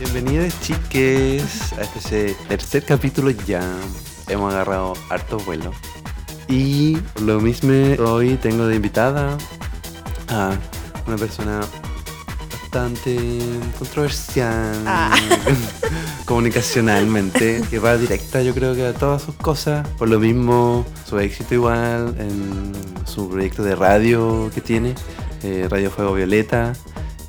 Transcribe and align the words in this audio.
Bienvenidos 0.00 0.60
chiques 0.60 1.72
a 1.74 1.82
este 1.82 2.34
tercer 2.48 2.84
capítulo 2.84 3.30
ya. 3.30 3.62
Hemos 4.30 4.54
agarrado 4.54 4.94
harto 5.10 5.38
vuelo. 5.38 5.72
Y 6.48 6.98
lo 7.22 7.40
mismo 7.40 7.72
hoy 8.04 8.36
tengo 8.36 8.66
de 8.66 8.76
invitada 8.76 9.36
a 10.28 10.52
una 11.06 11.16
persona 11.16 11.60
bastante 12.52 13.16
controversial 13.78 14.74
Ah. 14.86 15.14
comunicacionalmente, 16.24 17.62
que 17.68 17.78
va 17.80 17.96
directa 17.96 18.42
yo 18.42 18.54
creo 18.54 18.74
que 18.74 18.86
a 18.86 18.92
todas 18.92 19.22
sus 19.22 19.34
cosas. 19.34 19.86
Por 19.98 20.08
lo 20.08 20.18
mismo, 20.20 20.84
su 21.08 21.18
éxito 21.18 21.54
igual 21.54 22.14
en 22.18 22.72
su 23.06 23.28
proyecto 23.28 23.62
de 23.64 23.74
radio 23.74 24.50
que 24.54 24.60
tiene, 24.60 24.94
eh, 25.42 25.66
Radio 25.68 25.90
Fuego 25.90 26.14
Violeta. 26.14 26.74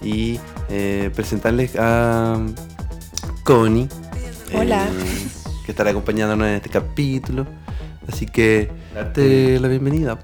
Y 0.03 0.39
eh, 0.69 1.11
presentarles 1.15 1.75
a 1.77 2.39
Connie. 3.43 3.87
Hola. 4.53 4.85
eh, 4.85 5.20
que 5.71 5.73
estará 5.73 5.91
acompañándonos 5.91 6.47
en 6.47 6.55
este 6.55 6.69
capítulo. 6.69 7.47
Así 8.05 8.25
que 8.25 8.69
darte 8.93 9.57
la 9.59 9.69
bienvenida. 9.69 10.19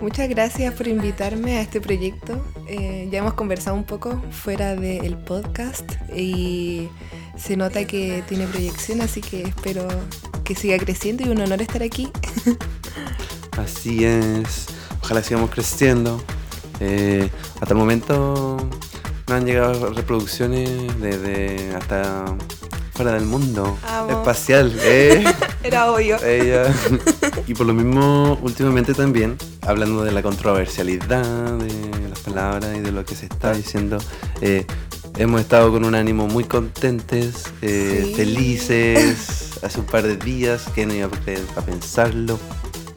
Muchas 0.00 0.28
gracias 0.28 0.72
por 0.74 0.86
invitarme 0.86 1.56
a 1.56 1.60
este 1.60 1.80
proyecto. 1.80 2.44
Eh, 2.68 3.08
ya 3.10 3.18
hemos 3.18 3.34
conversado 3.34 3.76
un 3.76 3.82
poco 3.82 4.22
fuera 4.30 4.76
del 4.76 5.16
podcast 5.16 5.90
y 6.14 6.88
se 7.36 7.56
nota 7.56 7.84
que 7.84 8.22
tiene 8.28 8.46
proyección, 8.46 9.00
así 9.00 9.20
que 9.20 9.42
espero 9.42 9.88
que 10.44 10.54
siga 10.54 10.78
creciendo 10.78 11.24
y 11.24 11.30
un 11.30 11.40
honor 11.40 11.60
estar 11.62 11.82
aquí. 11.82 12.08
Así 13.58 14.04
es. 14.04 14.66
Ojalá 15.02 15.22
sigamos 15.22 15.50
creciendo. 15.50 16.22
Eh, 16.80 17.28
hasta 17.60 17.74
el 17.74 17.78
momento 17.78 18.56
no 19.28 19.34
han 19.34 19.46
llegado 19.46 19.92
reproducciones 19.92 20.70
desde 21.00 21.74
hasta 21.74 22.36
fuera 22.94 23.12
del 23.12 23.24
mundo 23.24 23.76
Amo. 23.86 24.10
espacial. 24.10 24.72
eh. 24.80 25.24
Era 25.62 25.90
obvio. 25.92 26.22
Ella. 26.24 26.72
Y 27.46 27.54
por 27.54 27.66
lo 27.66 27.74
mismo, 27.74 28.38
últimamente 28.42 28.94
también, 28.94 29.36
hablando 29.62 30.04
de 30.04 30.12
la 30.12 30.22
controversialidad 30.22 31.52
de 31.58 32.08
las 32.08 32.20
palabras 32.20 32.76
y 32.76 32.80
de 32.80 32.92
lo 32.92 33.04
que 33.04 33.14
se 33.16 33.26
está 33.26 33.52
diciendo, 33.52 33.98
eh, 34.40 34.64
hemos 35.16 35.40
estado 35.40 35.70
con 35.72 35.84
un 35.84 35.94
ánimo 35.94 36.26
muy 36.28 36.44
contentes, 36.44 37.44
eh, 37.62 38.04
Sí. 38.06 38.14
felices, 38.14 39.58
hace 39.62 39.80
un 39.80 39.86
par 39.86 40.04
de 40.04 40.16
días, 40.16 40.64
que 40.74 40.86
no 40.86 40.94
iba 40.94 41.06
a, 41.08 41.60
pensarlo. 41.62 42.38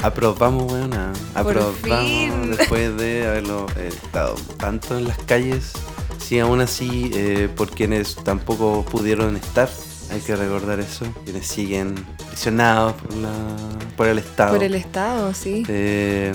Aprobamos, 0.04 0.72
weona. 0.72 1.12
Aprobamos 1.34 2.58
después 2.58 2.96
de 2.98 3.26
haberlo 3.28 3.66
eh, 3.78 3.90
estado 3.92 4.36
tanto 4.58 4.98
en 4.98 5.08
las 5.08 5.18
calles. 5.20 5.72
Sí, 6.28 6.40
aún 6.40 6.60
así, 6.62 7.12
eh, 7.14 7.50
por 7.56 7.70
quienes 7.70 8.16
tampoco 8.16 8.84
pudieron 8.86 9.36
estar, 9.36 9.70
hay 10.12 10.20
que 10.22 10.36
recordar 10.36 10.80
eso, 10.80 11.06
quienes 11.24 11.46
siguen 11.48 11.94
prisionados 12.30 12.94
por, 12.94 13.14
la, 13.18 13.32
por 13.96 14.08
el 14.08 14.18
Estado. 14.18 14.54
Por 14.54 14.64
el 14.64 14.74
estado, 14.76 15.34
sí. 15.36 15.64
Eh, 15.68 16.34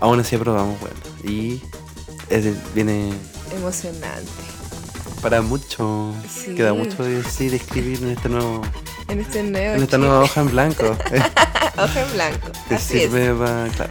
aún 0.00 0.20
así 0.20 0.36
aprobamos, 0.36 0.80
bueno, 0.80 0.96
y 1.24 1.60
es- 2.30 2.74
viene 2.74 3.12
Emocionante. 3.54 4.30
para 5.20 5.42
mucho, 5.42 6.14
Sí. 6.34 6.54
queda 6.54 6.72
mucho 6.72 7.02
de 7.04 7.22
decir, 7.22 7.52
escribir 7.54 8.02
en 8.02 8.10
este 8.12 8.30
nuevo, 8.30 8.62
En 9.08 9.20
este 9.20 9.42
nuevo. 9.42 9.74
en 9.74 9.82
esta 9.82 9.98
nueva 9.98 10.20
hoja 10.20 10.40
en 10.40 10.50
blanco. 10.50 10.84
Hoja 11.76 12.00
en 12.02 12.12
blanco. 12.14 12.48
que 12.68 12.74
Así 12.76 12.96
es. 12.96 13.02
sirve 13.10 13.34
para, 13.34 13.68
claro, 13.68 13.90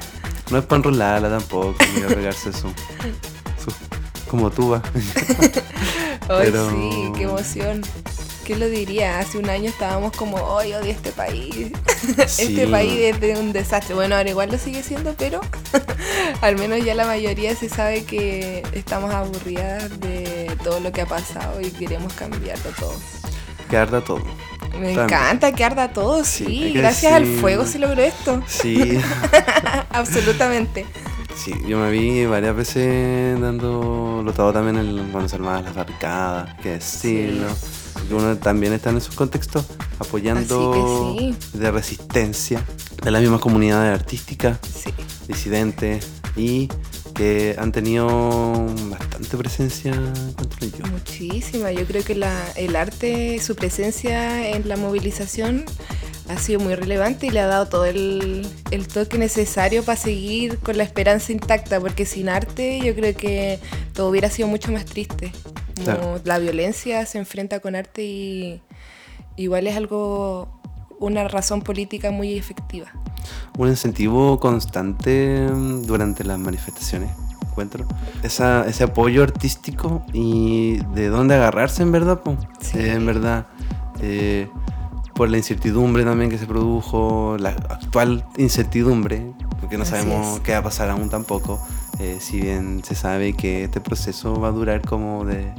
no 0.50 0.58
es 0.58 0.66
para 0.66 0.78
enrolarla 0.78 1.30
tampoco, 1.30 1.76
ni 1.96 2.02
pegarse 2.14 2.52
su 2.54 2.68
como 4.32 4.50
tuba. 4.50 4.82
Ay, 6.30 6.50
Pero- 6.50 6.70
sí, 6.72 7.12
qué 7.18 7.24
emoción. 7.24 7.82
¿Quién 8.46 8.60
lo 8.60 8.70
diría? 8.70 9.20
Hace 9.20 9.38
un 9.38 9.50
año 9.50 9.70
estábamos 9.70 10.16
como, 10.18 10.38
hoy 10.38 10.74
odio 10.74 10.92
este 10.92 11.12
país. 11.12 11.72
Sí. 12.28 12.44
Este 12.56 12.68
país 12.68 12.94
es 13.00 13.22
de 13.22 13.38
un 13.38 13.54
desastre. 13.54 13.94
Bueno, 13.94 14.16
ahora 14.16 14.28
igual 14.28 14.50
lo 14.52 14.58
sigue 14.58 14.82
siendo, 14.82 15.14
pero 15.14 15.40
al 16.42 16.58
menos 16.58 16.84
ya 16.84 16.96
la 16.96 17.06
mayoría 17.06 17.56
se 17.56 17.70
sabe 17.70 18.04
que 18.06 18.64
estamos 18.74 19.14
aburridas 19.14 20.00
de 20.00 20.52
todo 20.64 20.80
lo 20.80 20.92
que 20.92 21.02
ha 21.02 21.06
pasado 21.06 21.62
y 21.62 21.70
queremos 21.70 22.12
cambiarlo 22.14 22.72
todo. 22.80 22.96
que 23.70 23.78
arda 23.78 24.02
todo. 24.02 24.24
Me 24.80 24.96
También. 24.96 25.00
encanta 25.02 25.52
que 25.52 25.64
arda 25.64 25.94
todo, 25.94 26.24
Sí, 26.24 26.72
Gracias 26.74 27.14
al 27.14 27.26
fuego 27.28 27.68
se 27.68 27.78
logró 27.78 28.02
esto. 28.02 28.42
Sí. 28.48 29.00
Absolutamente. 29.92 30.86
Sí, 31.36 31.54
yo 31.68 31.80
me 31.80 31.90
vi 31.90 32.26
varias 32.26 32.56
veces 32.56 33.40
dando 33.40 34.22
lo 34.24 34.34
todo 34.34 34.54
también 34.54 34.78
en, 34.78 35.12
cuando 35.12 35.28
se 35.30 35.36
armaban 35.38 35.64
las 35.66 35.74
barricadas, 35.76 36.56
que 36.62 36.70
decirlo. 36.74 37.48
Que 38.08 38.14
uno 38.14 38.38
también 38.38 38.74
está 38.74 38.90
en 38.90 38.98
esos 38.98 39.16
contextos 39.16 39.66
apoyando 40.00 41.14
Así 41.18 41.36
de 41.54 41.72
resistencia 41.72 42.64
de 43.04 43.12
las 43.12 43.22
mismas 43.22 43.42
comunidades 43.42 44.00
artísticas, 44.00 44.60
Sí. 44.64 44.92
disidentes 45.28 46.08
y 46.36 46.68
que 47.16 47.56
han 47.58 47.72
tenido 47.72 48.08
bastante 48.90 49.38
presencia 49.38 49.94
contra 50.36 50.66
ello. 50.68 50.86
Muchísima. 50.92 51.72
Yo 51.72 51.86
creo 51.86 52.04
que 52.04 52.16
la- 52.16 52.52
el 52.56 52.76
arte, 52.76 53.40
su 53.40 53.56
presencia 53.56 54.50
en 54.50 54.68
la 54.70 54.78
movilización 54.78 55.66
ha 56.32 56.38
sido 56.38 56.60
muy 56.60 56.76
relevante 56.76 57.28
y 57.28 57.30
le 57.30 57.40
ha 57.40 57.48
dado 57.48 57.68
todo 57.68 57.86
el, 57.86 58.48
el 58.72 58.88
toque 58.88 59.18
necesario 59.18 59.84
para 59.84 59.98
seguir 59.98 60.58
con 60.60 60.78
la 60.78 60.84
esperanza 60.84 61.32
intacta, 61.32 61.80
porque 61.80 62.06
sin 62.06 62.30
arte 62.30 62.80
yo 62.84 62.96
creo 62.96 63.16
que 63.16 63.60
todo 63.94 64.10
hubiera 64.10 64.30
sido 64.30 64.48
mucho 64.48 64.72
más 64.72 64.86
triste. 64.86 65.32
Como 65.76 65.84
Claro. 65.84 66.22
La 66.26 66.38
violencia 66.38 67.06
se 67.06 67.18
enfrenta 67.18 67.60
con 67.60 67.76
arte 67.76 68.04
y 68.04 68.62
igual 69.36 69.66
es 69.68 69.76
algo, 69.76 70.48
una 71.00 71.28
razón 71.28 71.62
política 71.62 72.12
muy 72.12 72.38
efectiva. 72.38 72.88
un 73.58 73.68
incentivo 73.70 74.40
constante 74.40 75.48
mm, 75.52 75.84
durante 75.84 76.24
las 76.24 76.38
manifestaciones, 76.40 77.10
encuentro. 77.42 77.86
Esa, 78.24 78.66
ese 78.68 78.84
apoyo 78.84 79.24
artístico 79.24 80.06
y 80.14 80.78
de 80.94 81.08
dónde 81.10 81.36
agarrarse 81.36 81.82
en 81.84 81.92
verdad, 81.92 82.22
po. 82.22 82.38
Sí. 82.62 82.78
Eh, 82.78 82.94
en 82.94 83.06
verdad. 83.06 83.48
eh, 84.02 84.48
por 85.22 85.30
la 85.30 85.38
incertidumbre 85.38 86.04
también 86.04 86.32
que 86.32 86.40
se 86.40 86.48
produjo, 86.48 87.38
la 87.40 87.50
actual 87.50 88.26
incertidumbre, 88.40 89.34
porque 89.60 89.78
no 89.78 89.84
Así 89.84 89.92
sabemos 89.92 90.38
es. 90.38 90.40
qué 90.40 90.54
va 90.54 90.58
a 90.58 90.64
pasar 90.64 90.90
aún 90.90 91.10
tampoco. 91.12 91.60
eh, 92.00 92.18
si 92.20 92.42
bien 92.42 92.82
se 92.84 92.96
sabe 92.96 93.34
que 93.34 93.66
este 93.66 93.80
proceso 93.82 94.40
va 94.42 94.48
a 94.48 94.52
durar 94.52 94.82
como 94.82 95.24
de 95.24 95.54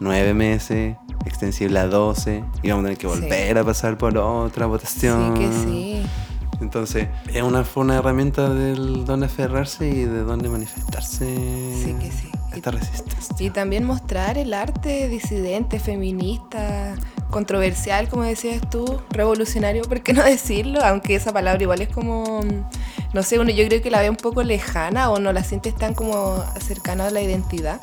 nueve 0.00 0.34
meses, 0.34 0.96
extensible 1.24 1.78
a 1.78 1.86
12, 1.86 2.44
y 2.62 2.68
vamos 2.68 2.82
a 2.84 2.88
tener 2.88 2.98
que 2.98 3.08
Sí. 3.08 3.20
volver 3.20 3.56
a 3.56 3.64
pasar 3.64 3.96
por 3.96 4.18
otra 4.18 4.66
votación. 4.66 5.34
Sí 5.34 5.42
que 5.42 5.52
sí. 5.64 6.02
Entonces, 6.60 7.08
es 7.32 7.42
una, 7.42 7.64
una 7.76 7.96
herramienta 7.96 8.52
del 8.52 9.06
donde 9.06 9.24
aferrarse 9.26 9.88
y 9.88 10.04
de 10.04 10.20
donde 10.24 10.50
manifestarse 10.50 11.24
Sí 11.82 11.94
que 11.98 12.10
sí. 12.12 12.28
esta 12.54 12.70
resistencia. 12.70 13.34
Y 13.46 13.48
también 13.48 13.84
mostrar 13.84 14.36
el 14.36 14.52
arte 14.52 15.08
disidente, 15.08 15.78
feminista, 15.80 16.94
controversial, 17.30 18.08
como 18.08 18.22
decías 18.22 18.60
tú, 18.70 19.00
revolucionario, 19.10 19.82
¿por 19.82 20.02
qué 20.02 20.12
no 20.12 20.22
decirlo? 20.24 20.84
Aunque 20.84 21.14
esa 21.14 21.32
palabra 21.32 21.62
igual 21.62 21.82
es 21.82 21.88
como, 21.88 22.42
mm, 22.42 23.14
no 23.14 23.22
sé, 23.22 23.38
uno 23.38 23.50
yo 23.50 23.66
creo 23.66 23.82
que 23.82 23.90
la 23.90 24.00
ve 24.00 24.10
un 24.10 24.16
poco 24.16 24.42
lejana 24.42 25.10
o 25.10 25.18
no 25.18 25.32
la 25.32 25.44
sientes 25.44 25.74
tan 25.74 25.94
como 25.94 26.42
cercana 26.60 27.06
a 27.06 27.10
la 27.10 27.20
identidad. 27.22 27.80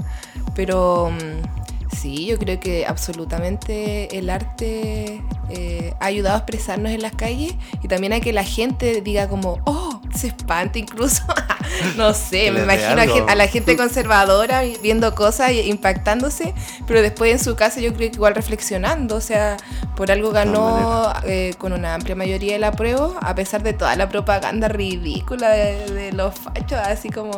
Pero 0.56 1.12
mm, 1.12 1.96
sí, 1.96 2.26
yo 2.26 2.38
creo 2.38 2.60
que 2.60 2.86
absolutamente 2.86 4.18
el 4.18 4.30
arte 4.30 5.22
eh, 5.50 5.94
ha 6.00 6.06
ayudado 6.06 6.36
a 6.36 6.40
expresarnos 6.40 6.92
en 6.92 7.02
las 7.02 7.14
calles 7.14 7.56
y 7.82 7.88
también 7.88 8.14
a 8.14 8.20
que 8.20 8.34
la 8.34 8.44
gente 8.44 9.02
diga 9.02 9.28
como, 9.28 9.60
oh, 9.66 9.93
se 10.16 10.28
espante 10.28 10.80
incluso. 10.80 11.24
no 11.98 12.14
sé, 12.14 12.52
me 12.52 12.62
imagino 12.64 13.00
a, 13.00 13.02
algo. 13.04 13.16
gen- 13.16 13.30
a 13.30 13.36
la 13.36 13.48
gente 13.48 13.76
conservadora 13.78 14.62
viendo 14.82 15.14
cosas 15.16 15.52
y 15.52 15.62
impactándose, 15.62 16.54
pero 16.88 17.02
después 17.02 17.32
en 17.32 17.40
su 17.44 17.56
casa 17.56 17.80
yo 17.80 17.94
creo 17.94 18.10
que 18.10 18.16
igual 18.16 18.36
reflexionando, 18.36 19.16
o 19.16 19.22
sea, 19.22 19.58
por 19.96 20.12
algo 20.12 20.32
ganó 20.32 21.12
eh, 21.26 21.54
con 21.58 21.74
una 21.74 21.94
amplia 21.96 22.16
mayoría 22.16 22.56
el 22.56 22.64
apruebo, 22.64 23.16
a 23.22 23.34
pesar 23.36 23.64
de 23.64 23.74
toda 23.74 23.96
la 23.96 24.10
propaganda 24.10 24.68
ridícula 24.68 25.50
de, 25.50 25.90
de 25.92 26.12
los 26.14 26.34
fachos, 26.36 26.80
así 26.84 27.10
como, 27.10 27.32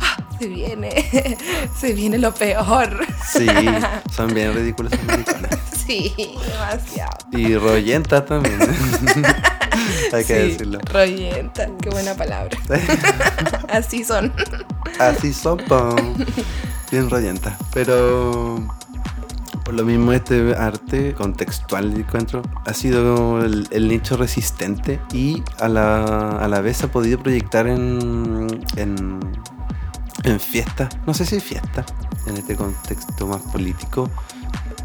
"Ah, 0.00 0.16
se 0.38 0.46
viene, 0.48 1.36
se 1.78 1.92
viene 1.92 2.18
lo 2.18 2.32
peor. 2.34 3.06
Sí, 3.26 3.46
son 4.14 4.32
bien 4.34 4.54
ridículas 4.54 4.92
esas 4.92 5.04
mariconas. 5.06 5.50
Sí, 5.86 6.12
demasiado. 6.16 7.16
Y 7.30 7.56
rollentas 7.56 8.26
también. 8.26 8.58
Hay 10.12 10.24
que 10.24 10.34
Sí, 10.42 10.48
decirlo. 10.52 10.78
Rollenta, 10.92 11.68
qué 11.80 11.90
buena 11.90 12.14
palabra. 12.14 12.56
Así 13.68 14.04
son. 14.04 14.32
Así 14.98 15.32
son, 15.32 15.58
po. 15.58 15.94
bien 16.90 17.10
rollenta. 17.10 17.56
Pero 17.72 18.56
por 19.64 19.74
lo 19.74 19.84
mismo 19.84 20.12
este 20.12 20.54
arte 20.54 21.12
contextual 21.14 21.92
encuentro 21.98 22.42
ha 22.64 22.72
sido 22.72 23.44
el, 23.44 23.66
el 23.72 23.88
nicho 23.88 24.16
resistente 24.16 25.00
y 25.12 25.42
a 25.58 25.68
la, 25.68 26.38
a 26.38 26.46
la 26.46 26.60
vez 26.60 26.84
ha 26.84 26.88
podido 26.88 27.18
proyectar 27.18 27.66
en, 27.66 28.46
en, 28.76 29.18
en 30.22 30.38
fiestas, 30.40 30.96
no 31.04 31.14
sé 31.14 31.26
si 31.26 31.40
fiestas, 31.40 31.84
en 32.28 32.36
este 32.36 32.54
contexto 32.54 33.26
más 33.26 33.42
político, 33.42 34.08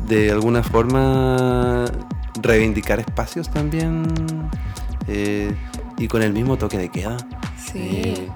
de 0.07 0.31
alguna 0.31 0.63
forma 0.63 1.85
reivindicar 2.41 2.99
espacios 2.99 3.49
también 3.49 4.05
eh, 5.07 5.53
y 5.97 6.07
con 6.07 6.21
el 6.21 6.33
mismo 6.33 6.57
toque 6.57 6.77
de 6.77 6.89
queda. 6.89 7.17
Sí. 7.57 7.79
Eh, 7.79 8.27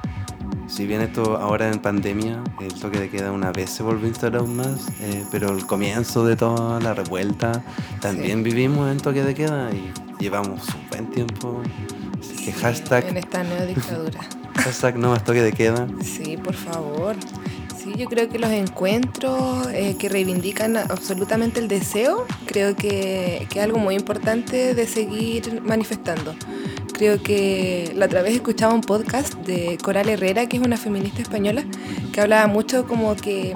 si 0.68 0.86
bien 0.86 1.02
esto 1.02 1.38
ahora 1.38 1.72
en 1.72 1.80
pandemia, 1.80 2.44
el 2.60 2.74
toque 2.74 3.00
de 3.00 3.10
queda 3.10 3.32
una 3.32 3.52
vez 3.52 3.70
se 3.70 3.84
volvió 3.84 4.06
a 4.06 4.10
instalar 4.10 4.42
aún 4.42 4.58
más, 4.58 4.88
eh, 5.00 5.24
pero 5.32 5.56
el 5.56 5.66
comienzo 5.66 6.26
de 6.26 6.36
toda 6.36 6.80
la 6.80 6.94
revuelta, 6.94 7.64
también 8.02 8.44
vivimos 8.44 8.92
en 8.92 8.98
toque 8.98 9.24
de 9.24 9.36
queda 9.36 9.72
y 9.72 9.94
llevamos 10.20 10.68
un 10.70 10.90
buen 10.90 11.12
tiempo. 11.12 11.62
Así 12.20 12.36
que 12.36 12.52
En 12.52 12.58
hashtag, 12.58 13.18
esta 13.18 13.44
nueva 13.44 13.66
dictadura. 13.66 14.20
hashtag 14.56 14.98
no 14.98 15.12
más 15.12 15.24
toque 15.24 15.42
de 15.42 15.54
queda. 15.54 15.88
Sí, 16.02 16.36
por 16.38 16.56
favor. 16.56 17.16
Sí, 17.86 17.94
yo 17.98 18.08
creo 18.08 18.28
que 18.30 18.40
los 18.40 18.50
encuentros 18.50 19.68
eh, 19.72 19.96
que 20.00 20.10
reivindican 20.10 20.76
absolutamente 20.76 21.60
el 21.60 21.68
deseo, 21.68 22.26
creo 22.48 22.76
que, 22.76 23.46
que 23.48 23.60
es 23.60 23.64
algo 23.64 23.78
muy 23.78 23.94
importante 23.94 24.74
de 24.74 24.88
seguir 24.88 25.62
manifestando. 25.62 26.34
Creo 26.94 27.22
que 27.22 27.92
la 27.94 28.08
otra 28.08 28.24
vez 28.24 28.34
escuchaba 28.34 28.74
un 28.74 28.82
podcast 28.82 29.36
de 29.36 29.78
Coral 29.84 30.10
Herrera, 30.10 30.48
que 30.48 30.58
es 30.58 30.64
una 30.64 30.78
feminista 30.78 31.22
española, 31.22 31.64
que 32.12 32.22
hablaba 32.22 32.48
mucho 32.48 32.88
como 32.88 33.16
que 33.16 33.54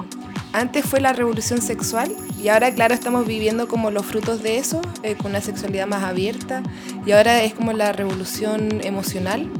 antes 0.52 0.84
fue 0.84 1.00
la 1.00 1.12
revolución 1.12 1.60
sexual 1.60 2.14
y 2.40 2.50
ahora, 2.50 2.72
claro, 2.72 2.94
estamos 2.94 3.26
viviendo 3.26 3.66
como 3.66 3.90
los 3.90 4.06
frutos 4.06 4.44
de 4.44 4.58
eso, 4.58 4.80
eh, 5.02 5.16
con 5.16 5.32
una 5.32 5.40
sexualidad 5.40 5.88
más 5.88 6.04
abierta 6.04 6.62
y 7.04 7.10
ahora 7.10 7.42
es 7.42 7.52
como 7.52 7.72
la 7.72 7.90
revolución 7.90 8.80
emocional. 8.84 9.50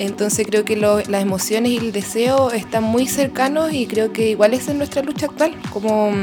Entonces 0.00 0.46
creo 0.46 0.64
que 0.64 0.76
las 0.76 1.22
emociones 1.22 1.72
y 1.72 1.76
el 1.76 1.92
deseo 1.92 2.52
están 2.52 2.82
muy 2.84 3.06
cercanos 3.06 3.70
y 3.74 3.86
creo 3.86 4.14
que 4.14 4.30
igual 4.30 4.54
es 4.54 4.66
nuestra 4.74 5.02
lucha 5.02 5.26
actual, 5.26 5.54
como 5.70 6.10
mm, 6.10 6.22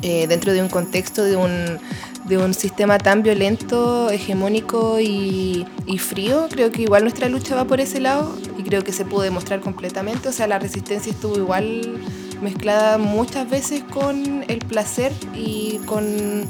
eh, 0.00 0.26
dentro 0.26 0.54
de 0.54 0.62
un 0.62 0.70
contexto 0.70 1.22
de 1.22 1.36
un, 1.36 1.78
de 2.24 2.38
un 2.38 2.54
sistema 2.54 2.96
tan 2.96 3.22
violento, 3.22 4.08
hegemónico 4.08 5.00
y, 5.00 5.66
y 5.84 5.98
frío, 5.98 6.46
creo 6.48 6.72
que 6.72 6.80
igual 6.80 7.02
nuestra 7.02 7.28
lucha 7.28 7.54
va 7.54 7.66
por 7.66 7.78
ese 7.78 8.00
lado 8.00 8.34
y 8.56 8.62
creo 8.62 8.82
que 8.82 8.92
se 8.94 9.04
pudo 9.04 9.20
demostrar 9.20 9.60
completamente, 9.60 10.30
o 10.30 10.32
sea, 10.32 10.46
la 10.46 10.58
resistencia 10.58 11.12
estuvo 11.12 11.36
igual 11.36 12.00
mezclada 12.40 12.96
muchas 12.96 13.50
veces 13.50 13.82
con 13.82 14.46
el 14.48 14.60
placer 14.60 15.12
y 15.34 15.78
con 15.84 16.48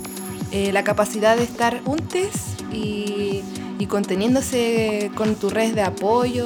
eh, 0.52 0.70
la 0.72 0.84
capacidad 0.84 1.36
de 1.36 1.42
estar 1.42 1.80
untes 1.84 2.30
y, 2.72 3.42
y 3.78 3.86
conteniéndose 3.86 5.10
con 5.14 5.34
tus 5.36 5.52
redes 5.52 5.74
de 5.74 5.82
apoyo. 5.82 6.44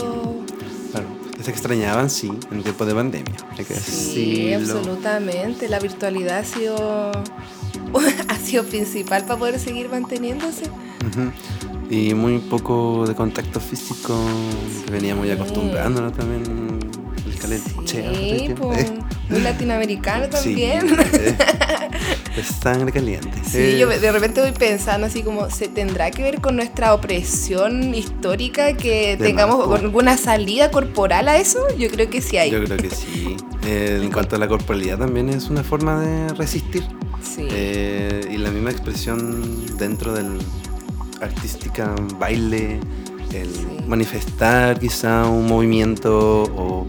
Claro, 0.90 1.06
se 1.42 1.50
extrañaban, 1.50 2.10
sí, 2.10 2.30
en 2.50 2.62
tiempo 2.62 2.84
de 2.84 2.94
pandemia. 2.94 3.34
Hay 3.58 3.64
que 3.64 3.74
Sí, 3.74 4.44
decirlo. 4.50 4.74
absolutamente. 4.78 5.68
La 5.68 5.78
virtualidad 5.78 6.38
ha 6.38 6.44
sido, 6.44 7.10
ha 8.28 8.36
sido 8.36 8.64
principal 8.64 9.24
para 9.24 9.38
poder 9.38 9.58
seguir 9.58 9.88
manteniéndose. 9.88 10.64
Ujú. 10.66 11.30
Y 11.90 12.14
muy 12.14 12.38
poco 12.38 13.04
de 13.06 13.14
contacto 13.14 13.60
físico, 13.60 14.14
que 14.86 14.90
veníamos 14.92 15.26
ya 15.26 15.34
Sí. 15.36 15.40
acostumbrándonos 15.40 16.12
también 16.14 16.42
el. 16.46 16.78
Sí, 17.86 18.54
pues, 18.56 18.92
muy 19.32 19.40
latinoamericano 19.42 20.28
también. 20.28 20.88
Sí, 20.88 20.94
eh, 21.18 21.36
es 22.36 22.46
sangre 22.62 22.92
caliente. 22.92 23.30
Sí, 23.52 23.76
yo 23.78 23.86
de 23.88 24.12
repente 24.12 24.40
voy 24.40 24.52
pensando 24.52 25.06
así 25.06 25.22
como, 25.22 25.50
¿se 25.50 25.68
tendrá 25.68 26.10
que 26.10 26.22
ver 26.22 26.40
con 26.40 26.56
nuestra 26.56 26.94
opresión 26.94 27.94
histórica 27.94 28.74
que 28.76 29.16
De 29.16 29.26
tengamos 29.26 29.68
más, 29.68 29.80
alguna 29.80 30.16
salida 30.16 30.70
corporal 30.70 31.28
a 31.28 31.36
eso? 31.36 31.58
Yo 31.76 31.90
creo 31.90 32.08
que 32.08 32.20
sí 32.22 32.36
hay. 32.38 32.50
Yo 32.50 32.64
creo 32.64 32.78
que 32.78 32.90
sí. 32.90 33.36
Eh, 33.66 34.00
en 34.02 34.10
cuanto 34.10 34.36
a 34.36 34.38
la 34.38 34.48
corporalidad 34.48 34.98
también 34.98 35.28
es 35.28 35.50
una 35.50 35.62
forma 35.62 36.00
de 36.00 36.28
resistir. 36.34 36.82
Sí. 37.22 37.46
Eh, 37.50 38.28
y 38.32 38.38
la 38.38 38.50
misma 38.50 38.70
expresión 38.70 39.76
dentro 39.76 40.14
del 40.14 40.38
artística, 41.20 41.94
baile, 42.18 42.80
el 43.32 43.48
Sí. 43.52 43.66
manifestar 43.86 44.78
quizá 44.78 45.26
un 45.26 45.46
movimiento 45.46 46.42
o 46.56 46.86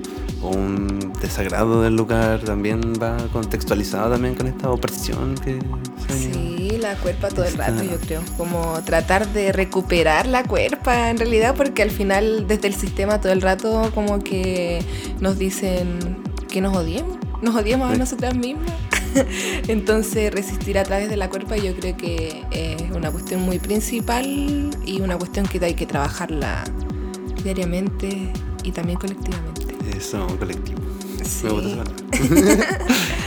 un 0.49 1.13
desagrado 1.21 1.81
del 1.81 1.95
lugar 1.95 2.41
también 2.41 2.93
va 3.01 3.17
contextualizado 3.31 4.11
también 4.11 4.35
con 4.35 4.47
esta 4.47 4.69
opresión 4.69 5.35
que 5.35 5.59
se. 6.07 6.33
Sí, 6.33 6.77
la 6.79 6.95
cuerpa 6.95 7.29
todo 7.29 7.45
el 7.45 7.55
rato, 7.55 7.83
yo 7.83 7.97
creo. 7.99 8.21
Como 8.37 8.81
tratar 8.83 9.27
de 9.29 9.51
recuperar 9.51 10.27
la 10.27 10.43
cuerpa 10.43 11.09
en 11.09 11.17
realidad, 11.17 11.55
porque 11.55 11.81
al 11.81 11.91
final 11.91 12.45
desde 12.47 12.67
el 12.67 12.75
sistema 12.75 13.21
todo 13.21 13.31
el 13.31 13.41
rato 13.41 13.91
como 13.93 14.19
que 14.19 14.83
nos 15.19 15.37
dicen 15.37 16.23
que 16.49 16.61
nos 16.61 16.75
odiemos, 16.75 17.17
nos 17.41 17.55
odiemos 17.55 17.91
a 17.91 17.95
nosotras 17.95 18.35
mismas. 18.35 18.71
Entonces 19.67 20.33
resistir 20.33 20.77
a 20.77 20.83
través 20.83 21.09
de 21.09 21.17
la 21.17 21.29
cuerpa 21.29 21.55
yo 21.55 21.75
creo 21.75 21.95
que 21.95 22.43
es 22.51 22.91
una 22.91 23.11
cuestión 23.11 23.41
muy 23.41 23.59
principal 23.59 24.71
y 24.85 25.01
una 25.01 25.17
cuestión 25.17 25.45
que 25.45 25.63
hay 25.63 25.75
que 25.75 25.85
trabajarla 25.85 26.63
diariamente 27.43 28.31
y 28.63 28.71
también 28.71 28.97
colectivamente. 28.97 29.62
Eso, 30.03 30.27
colectivo. 30.37 30.79
Sí. 31.23 31.45
Me 31.45 31.49
gusta 31.51 31.69
esa 31.69 31.83
palabra. 31.83 32.77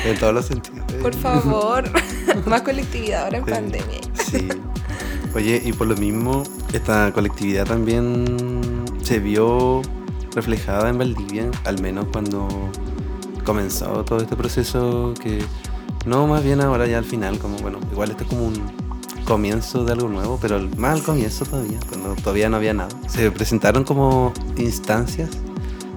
en 0.05 0.19
todos 0.19 0.35
los 0.35 0.47
sentidos. 0.47 0.93
Por 1.03 1.15
favor, 1.15 1.85
más 2.47 2.63
colectividad 2.63 3.25
ahora 3.25 3.39
en 3.39 3.45
Sí. 3.45 3.51
pandemia. 3.51 4.01
Sí. 4.15 4.49
Oye, 5.35 5.63
y 5.65 5.73
por 5.73 5.87
lo 5.87 5.97
mismo, 5.97 6.43
esta 6.73 7.13
colectividad 7.13 7.67
también 7.67 8.85
se 9.03 9.19
vio 9.19 9.83
reflejada 10.35 10.89
en 10.91 10.99
Valdivia, 10.99 11.51
al 11.65 11.81
menos 11.81 12.07
cuando 12.13 12.47
comenzó 13.45 14.05
todo 14.05 14.19
este 14.21 14.37
proceso 14.37 15.15
que 15.23 15.39
no 16.05 16.27
más 16.27 16.43
bien 16.45 16.61
ahora 16.61 16.87
ya 16.87 16.99
al 16.99 17.05
final, 17.05 17.39
como 17.39 17.57
bueno, 17.59 17.79
igual 17.93 18.11
esto 18.11 18.25
es 18.25 18.29
como 18.29 18.45
un 18.47 18.55
comienzo 19.25 19.85
de 19.85 19.93
algo 19.93 20.09
nuevo, 20.09 20.39
pero 20.41 20.61
más 20.77 20.93
al 20.95 21.03
comienzo 21.03 21.45
todavía, 21.47 21.79
cuando 21.89 22.15
todavía 22.17 22.49
no 22.49 22.57
había 22.57 22.75
nada. 22.75 22.91
Se 23.09 23.31
presentaron 23.31 23.85
como 23.85 24.33
instancias 24.57 25.31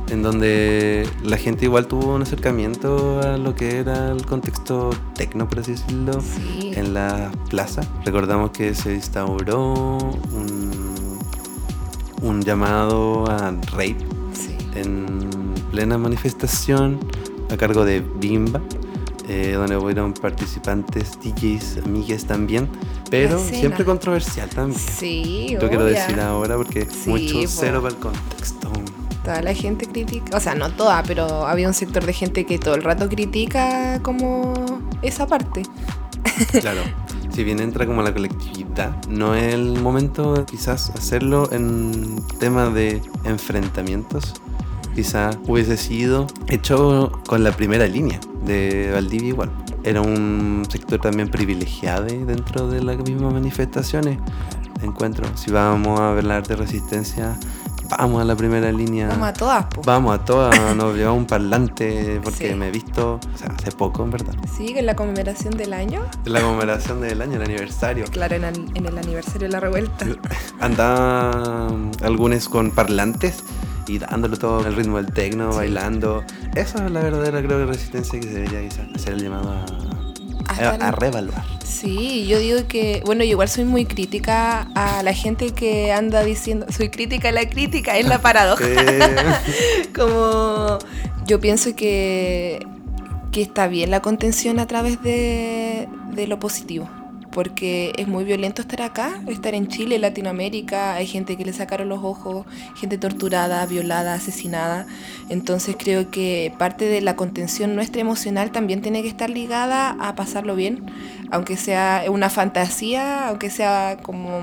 en 0.10 0.24
donde 0.24 1.08
la 1.24 1.38
gente 1.38 1.66
igual 1.66 1.88
tuvo 1.88 2.16
un 2.16 2.22
acercamiento 2.24 3.20
a 3.22 3.38
lo 3.38 3.54
que 3.56 3.78
era 3.78 4.12
el 4.12 4.26
contexto 4.26 4.90
tecno, 5.16 5.48
por 5.48 5.60
así 5.60 5.72
decirlo, 5.74 6.20
Sí. 6.22 6.72
en 6.76 6.94
la 6.94 7.32
plaza. 7.50 7.82
Recordamos 8.06 8.52
que 8.52 8.74
se 8.74 8.94
instauró 8.96 9.74
un, 10.34 11.18
un 12.22 12.42
llamado 12.42 13.30
a 13.30 13.52
rape 13.72 13.98
Sí. 14.34 14.58
en 14.76 15.30
plena 15.72 15.98
manifestación 15.98 17.00
a 17.52 17.58
cargo 17.58 17.86
de 17.86 18.02
Bimba, 18.02 18.62
eh, 19.28 19.54
donde 19.56 19.78
hubieron 19.78 20.14
participantes, 20.14 21.20
DJs, 21.24 21.86
amigues 21.86 22.26
también, 22.26 22.68
pero 23.12 23.38
siempre 23.40 23.86
controversial 23.86 24.50
también. 24.50 24.80
Sí, 24.80 25.56
Lo 25.62 25.68
quiero 25.70 25.86
decir 25.86 26.20
ahora 26.20 26.58
porque 26.58 26.86
Sí, 26.88 27.10
mucho 27.10 27.42
cero 27.48 27.82
para 27.84 27.94
el 27.94 28.00
contexto. 28.00 28.72
Toda 29.30 29.44
la 29.44 29.54
gente 29.54 29.86
critica, 29.86 30.36
o 30.36 30.40
sea, 30.40 30.56
no 30.56 30.72
toda, 30.72 31.04
pero 31.04 31.46
había 31.46 31.68
un 31.68 31.76
sector 31.76 32.04
de 32.04 32.14
gente 32.14 32.48
que 32.48 32.58
todo 32.58 32.74
el 32.74 32.82
rato 32.82 33.08
critica 33.08 34.00
como 34.02 34.82
esa 35.04 35.28
parte. 35.28 35.62
Claro. 36.62 36.82
Si 37.30 37.44
bien 37.44 37.60
entra 37.60 37.86
como 37.86 38.02
la 38.02 38.12
colectividad, 38.12 39.06
no 39.06 39.36
es 39.36 39.54
el 39.54 39.80
momento 39.82 40.48
quizás 40.48 40.90
hacerlo 40.90 41.48
en 41.52 42.26
tema 42.40 42.72
de 42.72 43.04
enfrentamientos. 43.24 44.34
Quizás 44.96 45.38
hubiese 45.48 45.78
sido 45.78 46.26
hecho 46.48 47.12
con 47.28 47.44
la 47.44 47.52
primera 47.52 47.86
línea 47.86 48.20
de 48.48 48.90
Valdivia 48.92 49.30
igual. 49.30 49.52
Era 49.84 50.02
un 50.02 50.66
sector 50.68 51.00
también 51.00 51.30
privilegiado 51.30 52.06
dentro 52.06 52.68
de 52.68 52.82
las 52.82 52.98
mismas 52.98 53.32
manifestaciones. 53.32 54.18
Encuentro, 54.82 55.28
si 55.36 55.52
vamos 55.52 56.00
a 56.00 56.10
hablar 56.10 56.48
de 56.48 56.56
resistencia, 56.56 57.38
vamos 57.90 58.22
a 58.22 58.26
la 58.26 58.36
primera 58.36 58.72
línea. 58.72 59.08
Vamos 59.08 59.30
a 59.30 59.34
todas, 59.34 59.66
pues. 59.74 59.86
Vamos 59.86 60.16
a 60.20 60.24
todas, 60.26 60.58
nos 60.76 60.96
llevamos 60.96 61.20
un 61.22 61.26
parlante 61.28 62.20
porque 62.24 62.50
Sí. 62.50 62.56
me 62.56 62.68
he 62.68 62.72
visto, 62.72 63.20
o 63.34 63.38
sea, 63.38 63.48
hace 63.58 63.72
poco 63.72 64.04
en 64.04 64.12
verdad. 64.12 64.34
Sí, 64.58 64.74
en 64.78 64.86
la 64.86 64.96
conmemoración 64.96 65.56
del 65.58 65.74
año. 65.74 66.02
La 66.26 66.42
conmemoración 66.42 67.02
del 67.02 67.22
año, 67.22 67.36
el 67.38 67.44
aniversario. 67.44 68.06
Claro, 68.12 68.36
en 68.36 68.44
el, 68.46 68.66
en 68.76 68.86
el 68.86 68.98
aniversario 68.98 69.42
de 69.48 69.50
la 69.50 69.60
revuelta. 69.60 70.06
Andaban 70.60 71.92
algunos 72.04 72.48
con 72.48 72.72
parlantes 72.72 73.44
y 73.88 73.98
dándolo 73.98 74.38
todo 74.38 74.66
el 74.68 74.76
ritmo 74.76 74.98
del 74.98 75.12
tecno, 75.12 75.52
Sí. 75.52 75.58
bailando. 75.58 76.24
Esa 76.56 76.86
es 76.86 76.92
la 76.92 77.02
verdadera, 77.02 77.42
creo 77.42 77.58
que 77.60 77.66
resistencia 77.66 78.20
que 78.20 78.28
se 78.28 78.34
debería 78.34 78.62
quizás 78.70 78.88
hacer 78.96 79.14
el 79.14 79.24
llamado 79.24 79.52
a, 79.52 79.66
A 80.50 80.88
a, 80.88 80.92
reevaluar. 80.92 81.44
Sí, 81.64 82.26
yo 82.28 82.40
digo 82.40 82.68
que, 82.68 83.04
bueno, 83.06 83.24
yo 83.24 83.32
igual 83.32 83.50
soy 83.50 83.66
muy 83.66 83.86
crítica 83.86 84.68
a 84.74 85.04
la 85.04 85.14
gente 85.14 85.52
que 85.52 85.92
anda 85.92 86.24
diciendo, 86.24 86.66
soy 86.70 86.90
crítica 86.90 87.30
a 87.30 87.32
la 87.32 87.48
crítica, 87.48 87.98
es 87.98 88.08
la 88.08 88.18
paradoja. 88.22 88.66
Como 89.96 90.80
yo 91.26 91.40
pienso 91.40 91.76
que, 91.76 92.66
que 93.32 93.44
está 93.44 93.68
bien 93.68 93.92
la 93.92 94.02
contención 94.02 94.60
a 94.60 94.66
través 94.66 95.02
de, 95.04 95.88
de 96.14 96.28
lo 96.28 96.40
positivo 96.40 96.90
porque 97.32 97.94
es 97.98 98.08
muy 98.08 98.24
violento 98.24 98.62
estar 98.62 98.82
acá, 98.82 99.22
estar 99.28 99.54
en 99.54 99.68
Chile, 99.68 100.00
Latinoamérica, 100.00 100.96
hay 100.96 101.08
gente 101.08 101.38
que 101.38 101.46
le 101.46 101.54
sacaron 101.54 101.90
los 101.90 102.04
ojos, 102.04 102.46
gente 102.76 102.98
torturada, 102.98 103.66
violada, 103.66 104.14
asesinada. 104.14 104.88
Entonces 105.30 105.76
creo 105.78 106.10
que 106.10 106.54
parte 106.58 106.86
de 106.86 107.02
la 107.02 107.16
contención 107.16 107.76
nuestra 107.76 108.02
emocional 108.02 108.52
también 108.52 108.82
tiene 108.82 109.02
que 109.02 109.08
estar 109.08 109.30
ligada 109.30 109.96
a 110.00 110.16
pasarlo 110.16 110.56
bien, 110.56 110.86
aunque 111.32 111.58
sea 111.58 112.04
una 112.10 112.30
fantasía, 112.30 113.28
aunque 113.28 113.50
sea 113.50 113.98
como 114.02 114.42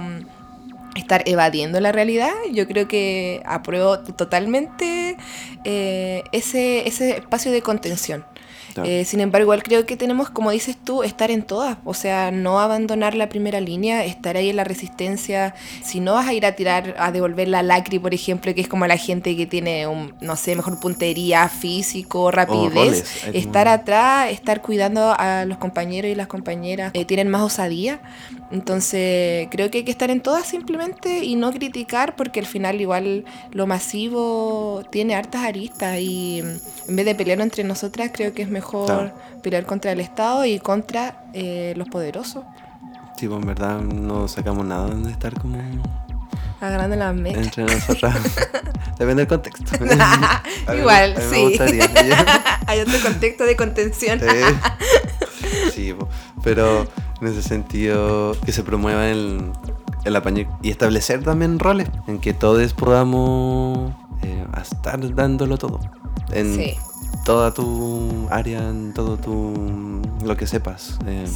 estar 0.96 1.22
evadiendo 1.26 1.80
la 1.80 1.92
realidad, 1.92 2.32
yo 2.52 2.66
creo 2.66 2.88
que 2.88 3.42
apruebo 3.44 3.98
totalmente 4.00 5.16
eh, 5.64 6.22
ese, 6.32 6.88
ese 6.88 7.18
espacio 7.18 7.52
de 7.52 7.62
contención. 7.62 8.24
Eh, 8.84 9.04
sin 9.04 9.20
embargo, 9.20 9.44
igual 9.44 9.62
creo 9.62 9.86
que 9.86 9.96
tenemos, 9.96 10.30
como 10.30 10.50
dices 10.50 10.76
tú, 10.76 11.02
estar 11.02 11.30
en 11.30 11.42
todas. 11.42 11.78
O 11.84 11.94
sea, 11.94 12.30
no 12.30 12.60
abandonar 12.60 13.14
la 13.14 13.28
primera 13.28 13.60
línea, 13.60 14.04
estar 14.04 14.36
ahí 14.36 14.50
en 14.50 14.56
la 14.56 14.64
resistencia. 14.64 15.54
Si 15.82 16.00
no 16.00 16.14
vas 16.14 16.26
a 16.26 16.32
ir 16.32 16.44
a 16.46 16.52
tirar, 16.52 16.94
a 16.98 17.12
devolver 17.12 17.48
la 17.48 17.62
lacri, 17.62 17.98
por 17.98 18.14
ejemplo, 18.14 18.54
que 18.54 18.60
es 18.60 18.68
como 18.68 18.86
la 18.86 18.96
gente 18.96 19.36
que 19.36 19.46
tiene, 19.46 19.86
un, 19.86 20.14
no 20.20 20.36
sé, 20.36 20.54
mejor 20.54 20.78
puntería, 20.80 21.48
físico, 21.48 22.30
rapidez. 22.30 23.24
estar 23.32 23.68
atrás, 23.68 24.30
estar 24.30 24.62
cuidando 24.62 25.14
a 25.16 25.44
los 25.44 25.58
compañeros 25.58 26.10
y 26.10 26.14
las 26.14 26.26
compañeras, 26.26 26.90
eh, 26.94 27.04
tienen 27.04 27.28
más 27.28 27.42
osadía. 27.42 28.00
Entonces, 28.50 29.48
creo 29.50 29.70
que 29.70 29.78
hay 29.78 29.84
que 29.84 29.90
estar 29.90 30.10
en 30.10 30.20
todas 30.20 30.46
simplemente 30.46 31.24
y 31.24 31.36
no 31.36 31.52
criticar, 31.52 32.14
porque 32.16 32.40
al 32.40 32.46
final, 32.46 32.80
igual, 32.80 33.24
lo 33.52 33.66
masivo 33.66 34.84
tiene 34.90 35.14
hartas 35.14 35.42
aristas 35.42 35.98
y 35.98 36.40
en 36.88 36.96
vez 36.96 37.06
de 37.06 37.14
pelear 37.14 37.40
entre 37.40 37.64
nosotras, 37.64 38.10
creo 38.12 38.32
que 38.32 38.42
es 38.42 38.48
mejor 38.48 38.65
mejor 38.66 39.12
pelear 39.42 39.64
contra 39.66 39.92
el 39.92 40.00
Estado 40.00 40.44
y 40.44 40.58
contra 40.58 41.24
eh, 41.32 41.74
los 41.76 41.88
poderosos. 41.88 42.44
Sí, 43.16 43.28
pues 43.28 43.40
en 43.40 43.46
verdad 43.46 43.80
no 43.80 44.28
sacamos 44.28 44.66
nada 44.66 44.88
de 44.88 45.10
estar 45.10 45.38
como... 45.40 45.58
Agarrando 46.60 46.96
las 46.96 47.14
mechas. 47.14 47.44
Entre 47.44 47.64
nosotras. 47.64 48.16
Depende 48.98 49.26
del 49.26 49.28
contexto. 49.28 49.84
Igual, 50.76 51.14
sí. 51.30 51.58
Hay 52.66 52.80
otro 52.80 52.98
contexto 53.02 53.44
de 53.44 53.56
contención. 53.56 54.20
sí, 55.72 55.94
pero 56.42 56.86
en 57.20 57.28
ese 57.28 57.42
sentido 57.42 58.36
que 58.44 58.52
se 58.52 58.62
promueva 58.62 59.08
el, 59.08 59.52
el 60.04 60.16
apaño 60.16 60.58
y 60.62 60.70
establecer 60.70 61.22
también 61.22 61.58
roles 61.58 61.88
en 62.06 62.18
que 62.18 62.32
todos 62.32 62.72
podamos 62.72 63.92
eh, 64.22 64.44
estar 64.60 65.14
dándolo 65.14 65.58
todo. 65.58 65.80
En, 66.32 66.54
sí 66.54 66.76
toda 67.26 67.52
tu 67.52 68.28
área, 68.30 68.68
en 68.68 68.94
todo 68.94 69.16
tu 69.16 70.00
lo 70.24 70.36
que 70.36 70.46
sepas, 70.46 70.96
eh, 71.06 71.26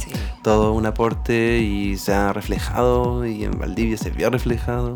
todo 0.41 0.71
un 0.71 0.85
aporte 0.85 1.59
y 1.59 1.97
se 1.97 2.13
ha 2.13 2.31
reflejado 2.31 3.25
y 3.25 3.43
en 3.43 3.59
Valdivia 3.59 3.97
se 3.97 4.09
vio 4.09 4.29
reflejado 4.29 4.95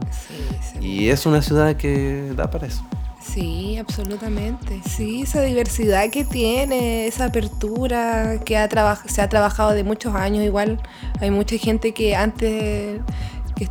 y 0.80 1.10
es 1.10 1.26
una 1.26 1.42
ciudad 1.42 1.76
que 1.76 2.32
da 2.36 2.50
para 2.50 2.68
eso. 2.68 2.82
Sí, 3.20 3.78
absolutamente. 3.78 4.82
Sí, 4.88 5.24
esa 5.24 5.42
diversidad 5.42 6.10
que 6.10 6.24
tiene, 6.24 7.08
esa 7.08 7.26
apertura 7.26 8.40
que 8.46 8.56
ha 8.56 8.70
se 9.08 9.22
ha 9.22 9.28
trabajado 9.28 9.72
de 9.72 9.84
muchos 9.84 10.16
años. 10.16 10.46
Igual 10.46 10.80
hay 11.20 11.32
mucha 11.32 11.58
gente 11.58 11.94
que 11.94 12.16
antes 12.16 13.02
que, 13.56 13.70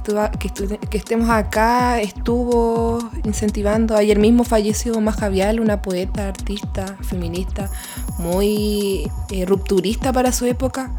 que, 0.91 0.97
estemos 0.97 1.29
acá, 1.29 2.01
estuvo 2.01 2.99
incentivando, 3.25 3.97
ayer 3.97 4.19
mismo 4.19 4.45
falleció 4.45 4.99
Maja 5.01 5.29
Vial, 5.29 5.61
una 5.61 5.83
poeta, 5.83 6.29
artista, 6.29 6.97
feminista, 7.03 7.71
muy 8.19 9.11
eh, 9.31 9.45
rupturista 9.45 10.13
para 10.13 10.33
su 10.33 10.47
época. 10.47 10.91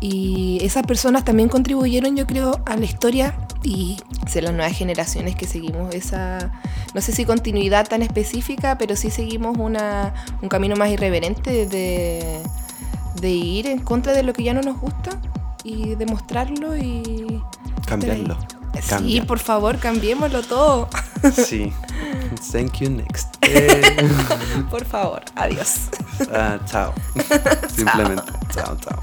Y 0.00 0.58
esas 0.62 0.84
personas 0.86 1.24
también 1.24 1.48
contribuyeron, 1.48 2.16
yo 2.16 2.26
creo, 2.26 2.60
a 2.66 2.76
la 2.76 2.84
historia 2.84 3.38
y 3.62 3.96
de 4.32 4.42
las 4.42 4.52
nuevas 4.52 4.76
generaciones 4.76 5.34
que 5.34 5.46
seguimos 5.46 5.94
esa, 5.94 6.52
no 6.94 7.00
sé 7.00 7.12
si 7.12 7.24
continuidad 7.24 7.88
tan 7.88 8.02
específica, 8.02 8.76
pero 8.76 8.96
sí 8.96 9.10
seguimos 9.10 9.56
una, 9.56 10.12
un 10.42 10.48
camino 10.48 10.76
más 10.76 10.90
irreverente 10.90 11.66
de, 11.66 12.40
de 13.20 13.30
ir 13.30 13.66
en 13.66 13.78
contra 13.78 14.12
de 14.12 14.22
lo 14.22 14.32
que 14.32 14.42
ya 14.42 14.52
no 14.52 14.60
nos 14.60 14.78
gusta 14.78 15.18
y 15.62 15.94
demostrarlo 15.94 16.76
y 16.76 17.42
Cambiarlo. 17.86 18.36
Sí, 18.82 19.20
por 19.20 19.38
favor, 19.38 19.78
cambiémoslo 19.78 20.42
todo. 20.42 20.88
Sí. 21.32 21.72
Thank 22.52 22.80
you, 22.80 22.90
next. 22.90 23.36
por 24.70 24.84
favor, 24.84 25.22
adiós. 25.36 25.88
Ah, 26.30 26.58
chao. 26.66 26.92
Simplemente, 27.74 28.30
chao, 28.52 28.76
chao. 28.76 29.00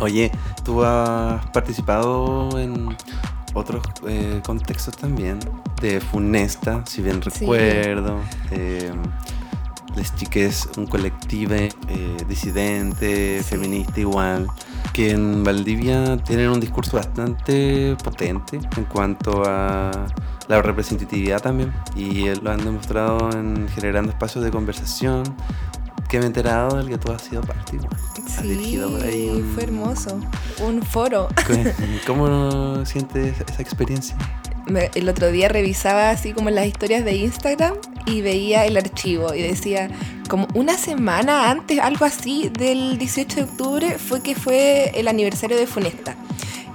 Oye, 0.00 0.32
tú 0.64 0.82
has 0.82 1.46
participado 1.52 2.58
en 2.58 2.96
otros 3.54 3.84
eh, 4.08 4.40
contextos 4.44 4.96
también, 4.96 5.38
de 5.80 6.00
Funesta, 6.00 6.82
si 6.86 7.02
bien 7.02 7.22
recuerdo. 7.22 8.18
Eh, 8.50 8.92
les 9.94 10.12
Chiques, 10.16 10.68
un 10.76 10.86
colectivo 10.86 11.54
eh, 11.54 11.70
disidente, 12.26 13.44
feminista 13.44 14.00
igual 14.00 14.48
que 14.92 15.10
en 15.10 15.42
Valdivia 15.42 16.16
tienen 16.18 16.50
un 16.50 16.60
discurso 16.60 16.96
bastante 16.96 17.96
potente 18.02 18.60
en 18.76 18.84
cuanto 18.84 19.42
a 19.46 19.90
la 20.48 20.62
representatividad 20.62 21.40
también 21.40 21.72
y 21.96 22.28
lo 22.34 22.50
han 22.50 22.64
demostrado 22.64 23.30
en 23.32 23.68
generando 23.68 24.12
espacios 24.12 24.44
de 24.44 24.50
conversación 24.50 25.22
que 26.08 26.18
me 26.18 26.24
he 26.24 26.26
enterado 26.26 26.76
del 26.76 26.88
que 26.88 26.98
tú 26.98 27.10
has 27.10 27.22
sido 27.22 27.40
parte. 27.40 27.78
Sí, 28.26 28.78
fue 29.54 29.62
hermoso. 29.62 30.20
Un 30.60 30.82
foro. 30.82 31.28
¿Cómo 32.06 32.84
sientes 32.84 33.40
esa 33.40 33.62
experiencia? 33.62 34.16
el 34.94 35.08
otro 35.08 35.30
día 35.30 35.48
revisaba 35.48 36.10
así 36.10 36.32
como 36.32 36.48
las 36.50 36.66
historias 36.66 37.04
de 37.04 37.16
Instagram 37.16 37.74
y 38.06 38.20
veía 38.20 38.64
el 38.66 38.76
archivo 38.76 39.34
y 39.34 39.42
decía 39.42 39.88
como 40.28 40.48
una 40.54 40.78
semana 40.78 41.50
antes, 41.50 41.78
algo 41.78 42.04
así, 42.04 42.48
del 42.48 42.98
18 42.98 43.36
de 43.36 43.42
octubre 43.42 43.98
fue 43.98 44.22
que 44.22 44.34
fue 44.34 44.90
el 44.94 45.08
aniversario 45.08 45.56
de 45.56 45.66
Funesta. 45.66 46.16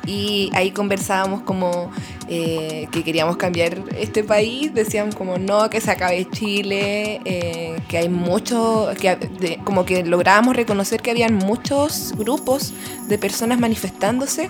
Y 0.05 0.51
ahí 0.53 0.71
conversábamos 0.71 1.41
como 1.41 1.91
eh, 2.29 2.87
que 2.91 3.03
queríamos 3.03 3.35
cambiar 3.37 3.81
este 3.97 4.23
país, 4.23 4.73
decían 4.73 5.11
como 5.11 5.37
no, 5.37 5.69
que 5.69 5.81
se 5.81 5.91
acabe 5.91 6.27
Chile, 6.29 7.19
eh, 7.25 7.77
que 7.87 7.97
hay 7.97 8.09
mucho, 8.09 8.89
que 8.99 9.59
como 9.63 9.85
que 9.85 10.05
lográbamos 10.05 10.55
reconocer 10.55 11.01
que 11.01 11.11
habían 11.11 11.33
muchos 11.33 12.13
grupos 12.17 12.73
de 13.07 13.17
personas 13.17 13.59
manifestándose 13.59 14.49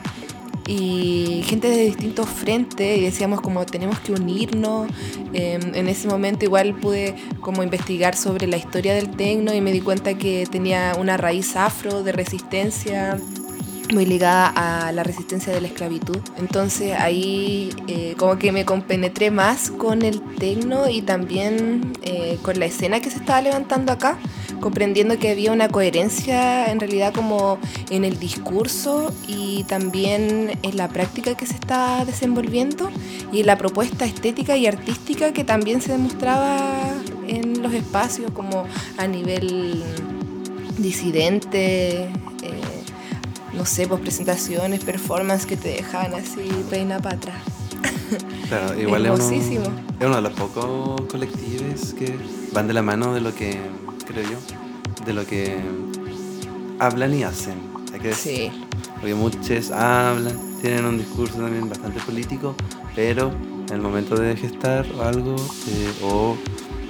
y 0.67 1.43
gente 1.45 1.69
de 1.69 1.86
distintos 1.86 2.27
frentes 2.29 2.97
y 2.97 3.01
decíamos 3.01 3.41
como 3.41 3.65
tenemos 3.65 4.00
que 4.00 4.12
unirnos. 4.12 4.88
Em, 5.33 5.74
en 5.74 5.88
ese 5.88 6.07
momento 6.07 6.45
igual 6.45 6.75
pude 6.75 7.15
como 7.41 7.63
investigar 7.63 8.15
sobre 8.15 8.47
la 8.47 8.57
historia 8.57 8.93
del 8.93 9.09
tecno 9.09 9.53
y 9.53 9.62
me 9.62 9.71
di 9.71 9.81
cuenta 9.81 10.15
que 10.15 10.45
tenía 10.50 10.95
una 11.00 11.17
raíz 11.17 11.55
afro 11.55 12.03
de 12.03 12.12
resistencia 12.12 13.17
muy 13.94 14.06
ligada 14.06 14.48
a 14.88 14.91
la 14.91 15.03
resistencia 15.03 15.53
de 15.53 15.62
la 15.62 15.67
esclavitud. 15.67 16.20
Entonces 16.38 16.94
ahí 16.98 17.70
eh, 17.88 18.15
como 18.17 18.38
que 18.38 18.51
me 18.51 18.65
compenetré 18.65 19.32
más 19.32 19.72
con 19.72 20.01
el 20.01 20.22
tecno 20.22 20.89
y 20.89 21.01
también 21.01 21.94
eh, 22.03 22.38
con 22.41 22.60
la 22.60 22.65
escena 22.65 23.00
que 23.00 23.10
se 23.10 23.17
estaba 23.17 23.41
levantando 23.41 23.91
acá, 23.91 24.17
comprendiendo 24.60 25.17
que 25.20 25.32
había 25.32 25.51
una 25.51 25.70
coherencia 25.70 26.72
en 26.72 26.79
realidad 26.79 27.13
como 27.13 27.58
en 27.89 28.03
el 28.03 28.20
discurso 28.20 29.13
y 29.27 29.63
también 29.65 30.60
en 30.62 30.77
la 30.77 30.89
práctica 30.89 31.36
que 31.36 31.46
se 31.46 31.53
está 31.53 32.03
desenvolviendo 32.06 32.89
y 33.32 33.41
en 33.41 33.48
la 33.48 33.58
propuesta 33.58 34.06
estética 34.06 34.58
y 34.58 34.67
artística 34.67 35.32
que 35.34 35.44
también 35.44 35.82
se 35.82 35.91
demostraba 35.91 36.94
en 37.27 37.62
los 37.62 37.74
espacios 37.74 38.32
como 38.32 38.65
a 38.98 39.08
nivel 39.08 39.84
disidente. 40.77 42.10
No 43.57 43.65
sé, 43.65 43.87
pues 43.87 43.99
presentaciones, 44.01 44.83
performance 44.83 45.47
que 45.47 45.57
te 45.57 45.69
dejan 45.69 46.13
así 46.13 46.47
reina 46.69 46.99
patra. 46.99 47.33
Claro, 48.47 48.79
igual 48.79 49.05
es 49.05 49.11
uno, 49.19 49.65
es 49.99 50.05
uno 50.05 50.15
de 50.15 50.21
los 50.21 50.31
pocos 50.31 51.01
colectivos 51.11 51.93
que 51.93 52.15
van 52.53 52.65
de 52.65 52.73
la 52.73 52.81
mano 52.81 53.13
de 53.13 53.19
lo 53.19 53.35
que, 53.35 53.59
creo 54.05 54.23
yo, 54.23 55.05
de 55.05 55.11
lo 55.11 55.25
que 55.25 55.57
hablan 56.79 57.13
y 57.13 57.23
hacen. 57.23 57.59
Hay 57.93 57.99
que 57.99 58.07
decir. 58.09 58.51
Sí. 58.51 58.65
Porque 58.95 59.15
muchos 59.15 59.71
hablan, 59.71 60.39
tienen 60.61 60.85
un 60.85 60.97
discurso 60.97 61.33
también 61.41 61.67
bastante 61.67 61.99
político, 61.99 62.55
pero 62.95 63.31
en 63.67 63.73
el 63.73 63.81
momento 63.81 64.15
de 64.15 64.37
gestar 64.37 64.85
algo 65.03 65.35
eh, 65.35 65.91
o 66.03 66.37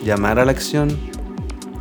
llamar 0.04 0.38
a 0.38 0.46
la 0.46 0.52
acción, 0.52 0.96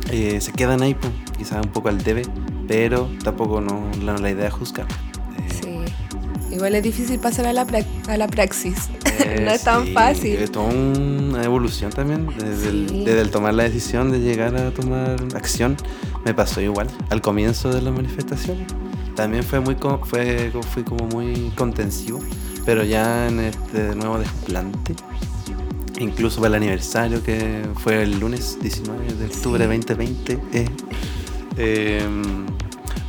eh, 0.09 0.41
se 0.41 0.51
quedan 0.53 0.81
ahí, 0.81 0.95
pues, 0.95 1.13
quizás 1.37 1.63
un 1.63 1.71
poco 1.71 1.89
al 1.89 2.03
debe 2.03 2.23
pero 2.67 3.09
tampoco 3.23 3.61
no, 3.61 3.89
la, 4.03 4.17
la 4.17 4.29
idea 4.31 4.47
es 4.47 4.53
juzgar. 4.53 4.85
Eh, 4.87 5.53
Sí. 5.61 6.53
Igual 6.55 6.75
es 6.75 6.83
difícil 6.83 7.19
pasar 7.19 7.45
a 7.45 7.53
la, 7.53 7.65
prac- 7.67 7.85
a 8.07 8.17
la 8.17 8.27
praxis. 8.27 8.89
eh, 9.19 9.41
no 9.45 9.51
es 9.51 9.63
tan 9.63 9.85
sí, 9.85 9.93
fácil. 9.93 10.35
Es 10.37 10.51
toda 10.51 10.65
una 10.73 11.43
evolución 11.43 11.91
también, 11.91 12.27
desde, 12.37 12.69
el, 12.69 12.87
desde 13.05 13.21
el 13.21 13.29
tomar 13.31 13.53
la 13.53 13.63
decisión 13.63 14.11
de 14.11 14.19
llegar 14.19 14.55
a 14.55 14.71
tomar 14.71 15.17
acción. 15.35 15.75
Me 16.25 16.33
pasó 16.33 16.61
igual 16.61 16.87
al 17.09 17.21
comienzo 17.21 17.69
de 17.73 17.81
la 17.81 17.91
manifestación. 17.91 18.65
También 19.15 19.43
fue 19.43 19.59
muy, 19.59 19.75
co- 19.75 19.99
fue, 20.05 20.51
fui 20.73 20.83
como 20.83 21.05
muy 21.07 21.51
contensivo, 21.55 22.19
pero 22.65 22.83
ya 22.83 23.27
en 23.27 23.39
este 23.41 23.93
nuevo 23.95 24.17
desplante, 24.19 24.93
incluso 25.99 26.37
para 26.41 26.55
el 26.55 26.63
aniversario 26.63 27.23
que 27.23 27.65
fue 27.79 28.03
el 28.03 28.19
lunes 28.19 28.57
19 28.61 29.13
de 29.13 29.25
octubre 29.25 29.63
Sí. 29.63 29.77
2020, 29.77 30.39
eh, 30.53 30.65
eh, 31.57 32.01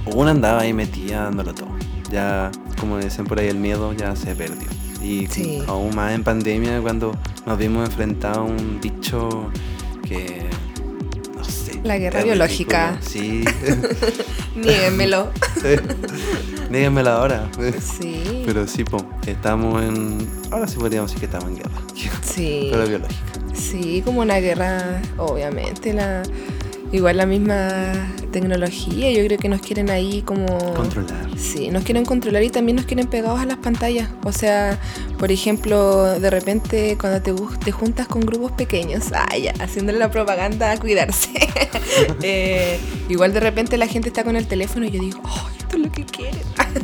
una 0.07 0.31
andaba 0.31 0.61
ahí 0.63 0.73
metida 0.73 1.25
dándolo 1.25 1.55
todo. 1.55 1.69
Ya, 2.11 2.51
como 2.81 2.99
dicen 2.99 3.27
por 3.27 3.39
ahí, 3.39 3.49
el 3.49 3.59
miedo 3.59 3.93
ya 3.93 4.17
se 4.17 4.35
perdió. 4.35 4.69
Y 5.03 5.27
Sí. 5.29 5.63
aún 5.67 5.95
más 5.95 6.13
en 6.13 6.25
pandemia, 6.25 6.81
cuando 6.81 7.17
nos 7.47 7.59
vimos 7.59 7.89
enfrentados 7.89 8.39
a 8.39 8.43
un 8.43 8.81
bicho 8.81 9.51
que. 10.07 10.47
No 11.37 11.45
sé. 11.45 11.79
La 11.85 11.99
guerra 11.99 12.23
biológica. 12.25 12.99
Sí. 13.01 13.45
Niéguemelo. 14.57 15.31
Díganmelo 16.71 17.11
ahora. 17.11 17.49
Sí. 17.81 18.43
Pero 18.45 18.67
sí, 18.67 18.85
po, 18.85 19.05
estamos 19.27 19.83
en. 19.83 20.29
Ahora 20.51 20.67
sí 20.67 20.77
podríamos 20.79 21.11
decir 21.11 21.21
que 21.21 21.27
estamos 21.27 21.49
en 21.51 21.57
guerra. 21.57 21.81
sí. 22.23 22.69
Pero 22.71 22.87
biológica. 22.87 23.23
Sí, 23.55 24.03
como 24.05 24.21
una 24.21 24.39
guerra, 24.39 25.01
obviamente, 25.17 25.93
la 25.93 26.23
igual 26.93 27.17
la 27.17 27.27
misma 27.27 27.93
tecnología, 28.33 29.11
yo 29.11 29.25
creo 29.27 29.39
que 29.39 29.49
nos 29.49 29.61
quieren 29.61 29.91
ahí 29.91 30.23
como 30.23 30.47
Controlar. 30.75 31.29
Sí, 31.37 31.71
nos 31.71 31.85
quieren 31.85 32.05
controlar 32.05 32.43
y 32.43 32.51
también 32.51 32.77
nos 32.77 32.87
quieren 32.87 33.07
pegados 33.07 33.41
a 33.41 33.47
las 33.47 33.59
pantallas. 33.59 34.09
O 34.25 34.33
sea, 34.33 34.79
por 35.19 35.33
ejemplo, 35.33 36.19
de 36.19 36.31
repente 36.31 36.97
cuando 37.01 37.23
te, 37.23 37.33
te 37.65 37.73
juntas 37.73 38.07
con 38.07 38.23
grupos 38.23 38.53
pequeños, 38.53 39.07
ah, 39.15 39.37
ya, 39.37 39.53
haciéndole 39.61 39.99
la 39.99 40.11
propaganda 40.11 40.73
a 40.73 40.79
cuidarse. 40.79 41.31
Eh, 42.23 42.79
igual 43.09 43.33
de 43.33 43.41
repente 43.41 43.77
la 43.77 43.87
gente 43.87 44.09
está 44.09 44.23
con 44.23 44.37
el 44.37 44.47
teléfono 44.47 44.87
y 44.87 44.91
yo 44.91 45.01
digo, 45.01 45.21
oh, 45.25 45.49
esto 45.59 45.77
es 45.77 45.83
lo 45.83 45.91
que 45.91 46.05
quieren. 46.05 46.41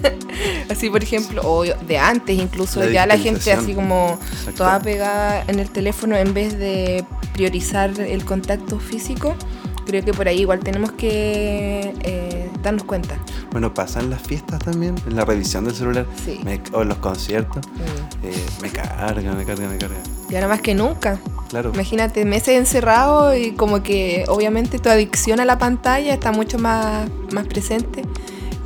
así, 0.70 0.90
por 0.90 1.02
ejemplo, 1.02 1.42
o 1.44 1.64
de 1.64 1.98
antes 1.98 2.38
incluso, 2.38 2.80
La 2.80 2.90
ya 2.90 3.06
la 3.06 3.18
gente 3.18 3.52
así 3.52 3.74
como 3.74 4.18
Exacto. 4.30 4.52
toda 4.64 4.80
pegada 4.80 5.44
en 5.46 5.60
el 5.60 5.70
teléfono 5.70 6.16
en 6.16 6.34
vez 6.34 6.58
de 6.58 7.04
priorizar 7.32 7.98
el 8.00 8.24
contacto 8.24 8.78
físico. 8.78 9.36
Creo 9.86 10.04
que 10.04 10.12
por 10.12 10.26
ahí 10.28 10.40
igual 10.40 10.60
tenemos 10.60 10.92
que 10.92 11.92
eh, 12.00 12.50
darnos 12.62 12.84
cuenta. 12.84 13.18
Bueno, 13.52 13.72
pasan 13.74 14.08
las 14.10 14.22
fiestas 14.22 14.58
también, 14.60 14.94
en 15.06 15.16
la 15.16 15.24
revisión 15.24 15.64
del 15.64 15.74
celular. 15.74 16.06
Sí. 16.24 16.40
Me- 16.44 16.60
o 16.72 16.82
en 16.82 16.88
los 16.88 16.98
conciertos. 16.98 17.66
Mm. 17.68 18.26
eh, 18.26 18.46
me 18.62 18.70
carga, 18.70 19.32
me 19.34 19.44
carga, 19.44 19.68
me 19.68 19.76
carga. 19.78 19.96
Y 20.30 20.34
ahora 20.34 20.48
más 20.48 20.60
que 20.62 20.74
nunca. 20.74 21.18
Claro. 21.50 21.70
Imagínate, 21.74 22.24
meses 22.24 22.56
encerrado 22.58 23.36
y 23.36 23.52
como 23.52 23.82
que 23.82 24.24
obviamente 24.28 24.78
tu 24.78 24.88
adicción 24.88 25.38
a 25.38 25.44
la 25.44 25.58
pantalla 25.58 26.12
está 26.14 26.32
mucho 26.32 26.58
más, 26.58 27.08
más 27.32 27.46
presente. 27.46 28.02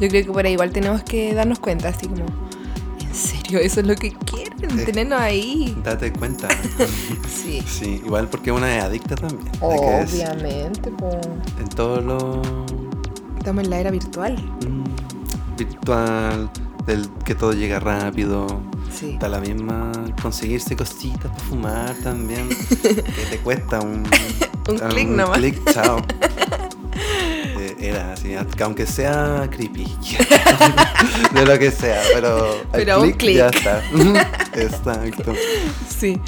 Yo 0.00 0.08
creo 0.08 0.24
que 0.24 0.30
por 0.32 0.46
ahí 0.46 0.52
igual 0.52 0.70
tenemos 0.70 1.02
que 1.02 1.34
darnos 1.34 1.58
cuenta, 1.58 1.88
así 1.88 2.06
como, 2.06 2.24
¿en 2.24 2.47
serio 3.18 3.58
eso 3.60 3.80
es 3.80 3.86
lo 3.86 3.94
que 3.96 4.12
quieren? 4.12 4.84
Tenernos 4.84 5.20
ahí. 5.20 5.76
Date 5.84 6.12
cuenta. 6.12 6.48
Sí. 7.28 7.62
sí, 7.66 8.02
igual 8.04 8.28
porque 8.28 8.52
una 8.52 8.76
es 8.76 8.82
adicta 8.84 9.14
también. 9.16 9.50
Obviamente, 9.60 10.90
pues. 10.90 11.16
En 11.58 11.68
todo 11.68 12.00
lo 12.00 12.42
Estamos 13.38 13.64
en 13.64 13.70
la 13.70 13.80
era 13.80 13.90
virtual. 13.90 14.36
mm, 14.66 15.56
virtual, 15.56 16.50
del 16.86 17.08
que 17.24 17.34
todo 17.34 17.52
llega 17.52 17.80
rápido. 17.80 18.46
Sí. 18.92 19.12
Está 19.12 19.28
la 19.28 19.40
misma 19.40 19.92
conseguirse 20.20 20.76
cositas 20.76 21.30
para 21.30 21.44
fumar 21.44 21.94
también. 22.02 22.48
que 22.82 23.26
te 23.30 23.38
cuesta 23.38 23.80
un, 23.80 24.04
Un 24.68 24.78
clic 24.90 25.08
nomás. 25.08 25.38
clic, 25.38 25.58
chao. 25.72 26.02
Era 27.80 28.12
así, 28.12 28.34
aunque 28.60 28.86
sea 28.86 29.48
creepy. 29.50 29.86
de 31.34 31.46
lo 31.46 31.58
que 31.58 31.70
sea, 31.70 32.02
pero. 32.12 32.50
al 32.50 32.66
Pero 32.72 33.02
un 33.02 33.16
Ya 33.18 33.48
está. 33.48 33.82
Exacto. 34.54 35.34
Sí. 35.88 36.20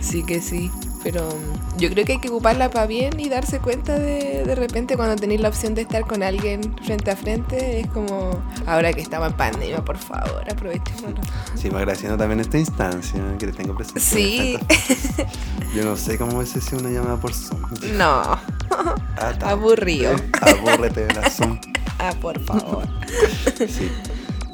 Sí 0.00 0.22
que 0.22 0.40
sí. 0.40 0.70
Pero 1.06 1.28
yo 1.78 1.88
creo 1.88 2.04
que 2.04 2.14
hay 2.14 2.18
que 2.18 2.28
ocuparla 2.28 2.68
para 2.68 2.88
bien 2.88 3.20
y 3.20 3.28
darse 3.28 3.60
cuenta 3.60 3.96
de 3.96 4.42
de 4.44 4.54
repente 4.56 4.96
cuando 4.96 5.14
tenéis 5.14 5.40
la 5.40 5.50
opción 5.50 5.72
de 5.76 5.82
estar 5.82 6.04
con 6.04 6.24
alguien 6.24 6.74
frente 6.84 7.12
a 7.12 7.16
frente. 7.16 7.78
Es 7.78 7.86
como, 7.86 8.42
ahora 8.66 8.92
que 8.92 9.02
estamos 9.02 9.28
en 9.28 9.36
pandemia, 9.36 9.84
por 9.84 9.98
favor, 9.98 10.42
aprovechémoslo. 10.50 11.20
Sí, 11.54 11.70
me 11.70 11.78
agradeciendo 11.78 12.18
también 12.18 12.40
esta 12.40 12.58
instancia 12.58 13.20
que 13.38 13.46
te 13.46 13.52
tengo 13.52 13.76
presente. 13.76 14.00
Sí. 14.00 14.58
Yo 15.76 15.84
no 15.84 15.96
sé 15.96 16.18
cómo 16.18 16.38
hubiese 16.38 16.60
sido 16.60 16.80
una 16.80 16.90
llamada 16.90 17.18
por 17.18 17.32
Zoom. 17.32 17.62
No. 17.96 18.22
Ah. 19.18 19.32
Aburrido. 19.46 20.14
Abúrrete 20.42 21.06
de 21.06 21.14
la 21.14 21.30
Zoom. 21.30 21.58
Ah, 21.98 22.12
por 22.20 22.38
favor. 22.40 22.86
Sí. 23.56 23.90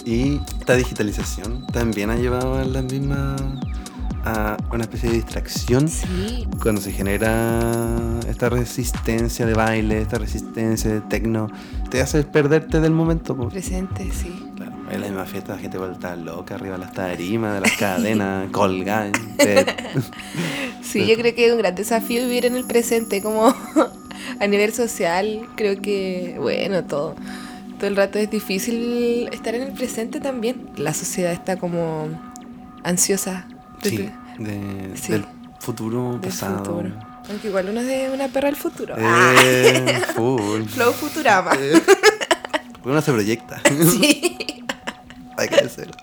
Y 0.05 0.41
esta 0.61 0.77
digitalización 0.77 1.67
también 1.67 2.11
ha 2.11 2.17
llevado 2.17 2.55
a 2.55 2.65
la 2.65 2.83
misma. 2.83 3.35
A 4.25 4.57
una 4.73 4.85
especie 4.85 5.09
de 5.11 5.17
distracción 5.17 5.89
Sí. 5.89 6.47
cuando 6.63 6.81
se 6.81 6.93
genera 6.93 8.21
esta 8.29 8.49
resistencia 8.49 9.47
de 9.47 9.55
baile, 9.55 10.01
esta 10.01 10.19
resistencia 10.19 10.91
de 10.91 11.01
tecno, 11.01 11.49
te 11.91 12.01
hace 12.01 12.23
perderte 12.25 12.81
del 12.81 12.93
momento. 12.93 13.37
Presente, 13.49 14.11
sí. 14.13 14.33
Claro, 14.57 14.73
en 14.91 15.01
la 15.01 15.07
misma 15.09 15.25
fiesta 15.25 15.53
la 15.55 15.59
gente 15.59 15.79
vuelta 15.79 16.15
loca 16.17 16.55
arriba 16.55 16.75
de 16.79 16.85
las 16.85 16.93
tarimas, 16.93 17.55
de 17.55 17.61
las 17.61 17.73
cadenas, 17.73 18.49
colgadas. 18.53 19.13
te- 19.39 19.67
Sí, 20.83 21.07
yo 21.07 21.15
creo 21.17 21.35
que 21.35 21.47
es 21.47 21.53
un 21.53 21.59
gran 21.59 21.75
desafío 21.75 22.23
vivir 22.25 22.45
en 22.47 22.55
el 22.57 22.65
presente, 22.65 23.23
como 23.23 23.55
a 24.41 24.47
nivel 24.47 24.73
social, 24.73 25.47
creo 25.57 25.81
que, 25.81 26.37
bueno, 26.39 26.85
todo, 26.85 27.15
todo 27.79 27.87
el 27.89 27.97
rato 27.97 28.19
es 28.19 28.31
difícil 28.31 29.29
estar 29.33 29.55
en 29.55 29.63
el 29.63 29.73
presente 29.73 30.21
también. 30.21 30.69
La 30.77 30.93
sociedad 30.93 31.33
está 31.33 31.57
como 31.57 32.09
ansiosa 32.85 33.47
Sí, 33.91 34.11
de- 34.39 34.93
Sí. 34.97 35.13
del 35.13 35.25
futuro 35.59 36.13
del 36.13 36.21
pasado. 36.31 36.59
futuro. 36.65 36.91
Aunque 37.31 37.49
igual 37.49 37.69
uno 37.69 37.81
es 37.81 37.87
de 37.87 38.11
una 38.13 38.29
perra 38.29 38.47
del 38.47 38.57
futuro. 38.57 38.95
Ah, 38.99 39.33
Eh, 39.43 40.03
full. 40.17 40.63
Flow 40.65 40.93
Futurama. 40.93 41.53
Eh, 41.59 41.81
uno 42.85 43.01
se 43.01 43.13
proyecta. 43.13 43.61
Sí, 43.69 44.37
Hay 45.39 45.49
que 45.49 45.63
decirlo. 45.63 45.95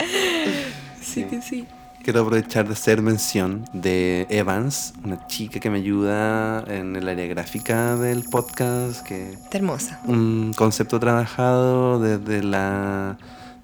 sí 1.02 1.24
que 1.26 1.42
sí. 1.42 1.66
Quiero 2.04 2.22
aprovechar 2.22 2.66
de 2.66 2.74
hacer 2.74 3.02
mención 3.02 3.66
de 3.74 4.26
Evans, 4.30 4.94
una 5.04 5.28
chica 5.28 5.60
que 5.60 5.70
me 5.70 5.80
ayuda 5.80 6.64
en 6.68 6.96
el 6.96 7.08
área 7.10 7.28
gráfica 7.28 7.98
del 7.98 8.24
podcast, 8.24 9.06
que 9.06 9.34
Está 9.34 9.58
hermosa. 9.58 10.00
un 10.06 10.54
concepto 10.56 11.00
trabajado 11.00 12.00
desde 12.00 12.42
la, 12.42 13.18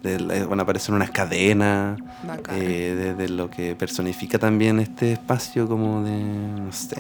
de 0.06 0.20
la- 0.20 0.46
bueno, 0.46 0.64
aparecen 0.64 0.96
unas 0.96 1.12
cadenas, 1.12 2.00
Bacán. 2.24 2.56
eh, 2.58 2.96
desde 3.18 3.30
lo 3.34 3.50
que 3.50 3.76
personifica 3.76 4.40
también 4.40 4.80
este 4.80 5.12
espacio 5.14 5.68
como 5.68 6.04
de, 6.04 6.12
no 6.18 6.72
sé, 6.72 6.96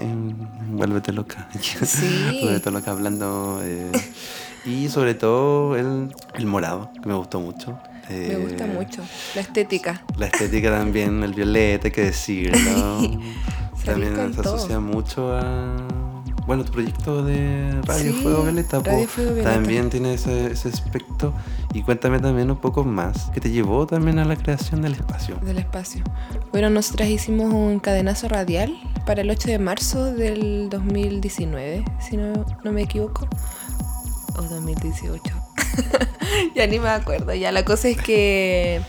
vuélvete 0.70 1.12
loca. 1.14 1.48
Sí. 1.86 2.40
vuélvete 2.42 2.72
loca 2.72 2.92
hablando. 2.92 3.62
eh, 3.64 3.92
y 4.66 4.90
sobre 4.90 5.14
todo 5.14 5.76
el, 5.76 6.14
el 6.34 6.46
morado, 6.48 6.90
que 7.02 7.08
me 7.08 7.16
gustó 7.16 7.40
mucho. 7.40 7.78
Me 8.10 8.34
Eh, 8.34 8.38
gusta 8.38 8.66
mucho. 8.68 9.02
La 9.36 9.42
estética. 9.42 10.04
la 10.18 10.26
estética 10.28 10.70
también, 10.72 11.24
el 11.24 11.34
violeta, 11.34 11.88
hay 11.88 11.92
que 11.92 12.02
decirlo. 12.06 12.58
también 13.86 14.16
se 14.34 14.42
todo. 14.42 14.56
asocia 14.56 14.80
mucho 14.80 15.34
a. 15.36 15.76
Bueno, 16.46 16.64
tu 16.64 16.72
proyecto 16.74 17.24
de 17.24 17.82
Radio 17.86 18.14
Sí, 18.14 18.20
Fuego 18.22 18.44
Violeta, 18.44 18.80
Radio 18.80 19.08
Fuego 19.08 19.34
Violeta. 19.34 19.54
también 19.56 19.90
tiene 19.90 20.14
ese, 20.14 20.52
ese 20.52 20.70
aspecto. 20.70 21.34
Y 21.74 21.82
cuéntame 21.82 22.20
también 22.20 22.52
un 22.52 22.58
poco 22.58 22.84
más, 22.84 23.32
que 23.32 23.42
te 23.42 23.50
llevó 23.50 23.88
también 23.88 24.20
a 24.20 24.26
la 24.26 24.36
creación 24.36 24.82
del 24.82 24.94
espacio. 24.94 25.38
del 25.42 25.58
espacio. 25.58 26.04
Bueno, 26.52 26.70
nosotras 26.70 27.10
hicimos 27.10 27.52
un 27.52 27.80
cadenazo 27.80 28.28
radial 28.30 28.76
para 29.06 29.22
el 29.22 29.30
8 29.30 29.50
de 29.50 29.60
marzo 29.60 30.14
del 30.14 30.70
2019, 30.70 31.84
si 32.00 32.18
no, 32.18 32.46
no 32.64 32.72
me 32.72 32.84
equivoco. 32.84 33.28
O 34.38 34.42
2018. 34.42 35.22
ya 36.56 36.68
ni 36.68 36.80
me 36.80 36.90
acuerdo. 36.90 37.34
Ya 37.34 37.52
la 37.52 37.66
cosa 37.66 37.88
es 37.90 37.98
que 37.98 38.82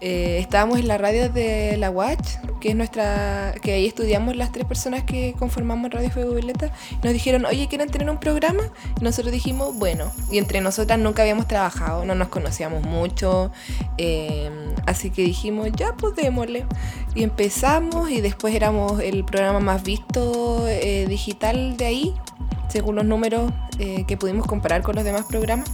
eh, 0.00 0.38
estábamos 0.38 0.78
en 0.78 0.88
la 0.88 0.96
radio 0.98 1.28
de 1.28 1.76
la 1.76 1.90
Watch, 1.90 2.36
que 2.60 2.70
es 2.70 2.76
nuestra. 2.76 3.54
que 3.62 3.72
ahí 3.72 3.86
estudiamos 3.86 4.36
las 4.36 4.52
tres 4.52 4.66
personas 4.66 5.02
que 5.04 5.34
conformamos 5.38 5.90
Radio 5.90 6.10
Fuego 6.10 6.34
Violeta. 6.34 6.70
Nos 7.02 7.12
dijeron, 7.12 7.44
oye, 7.46 7.66
¿quieren 7.68 7.90
tener 7.90 8.08
un 8.08 8.18
programa? 8.18 8.62
Y 9.00 9.04
nosotros 9.04 9.32
dijimos, 9.32 9.74
bueno. 9.76 10.12
Y 10.30 10.38
entre 10.38 10.60
nosotras 10.60 10.98
nunca 10.98 11.22
habíamos 11.22 11.48
trabajado, 11.48 12.04
no 12.04 12.14
nos 12.14 12.28
conocíamos 12.28 12.84
mucho. 12.84 13.50
eh, 13.98 14.50
así 14.86 15.10
que 15.10 15.22
dijimos, 15.22 15.70
ya, 15.74 15.94
pues. 15.94 16.14
Y 17.14 17.22
empezamos, 17.22 18.10
y 18.10 18.20
después 18.20 18.54
éramos 18.54 19.00
el 19.00 19.24
programa 19.24 19.60
más 19.60 19.82
visto 19.82 20.66
eh, 20.68 21.06
digital 21.08 21.76
de 21.76 21.86
ahí, 21.86 22.14
según 22.68 22.96
los 22.96 23.04
números 23.04 23.52
eh, 23.78 24.04
que 24.06 24.16
pudimos 24.16 24.46
comparar 24.46 24.82
con 24.82 24.94
los 24.94 25.04
demás 25.04 25.24
programas. 25.26 25.68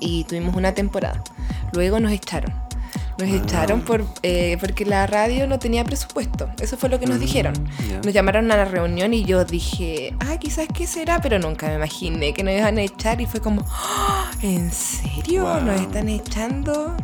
y 0.00 0.24
tuvimos 0.24 0.54
una 0.54 0.74
temporada. 0.74 1.22
Luego 1.72 1.98
nos 1.98 2.12
echaron. 2.12 2.67
Nos 3.18 3.28
echaron 3.28 3.80
por, 3.82 4.04
eh, 4.22 4.56
porque 4.60 4.84
la 4.84 5.06
radio 5.06 5.46
no 5.46 5.58
tenía 5.58 5.84
presupuesto. 5.84 6.48
Eso 6.60 6.76
fue 6.76 6.88
lo 6.88 7.00
que 7.00 7.06
nos 7.06 7.16
Mm, 7.18 7.20
dijeron. 7.20 7.54
ya. 7.90 8.00
Nos 8.04 8.12
llamaron 8.14 8.50
a 8.52 8.56
la 8.56 8.64
reunión 8.64 9.12
y 9.12 9.24
yo 9.24 9.44
dije, 9.44 10.14
ah, 10.20 10.36
quizás 10.38 10.66
qué 10.72 10.86
será, 10.86 11.20
pero 11.20 11.38
nunca 11.38 11.66
me 11.68 11.74
imaginé 11.74 12.32
que 12.32 12.44
nos 12.44 12.54
iban 12.54 12.78
a 12.78 12.82
echar 12.82 13.20
y 13.20 13.26
fue 13.26 13.40
como, 13.40 13.64
"Ah, 13.70 14.30
¿en 14.42 14.70
serio? 14.72 15.42
Wow. 15.44 15.62
¿Nos 15.62 15.80
están 15.80 16.08
echando? 16.08 16.94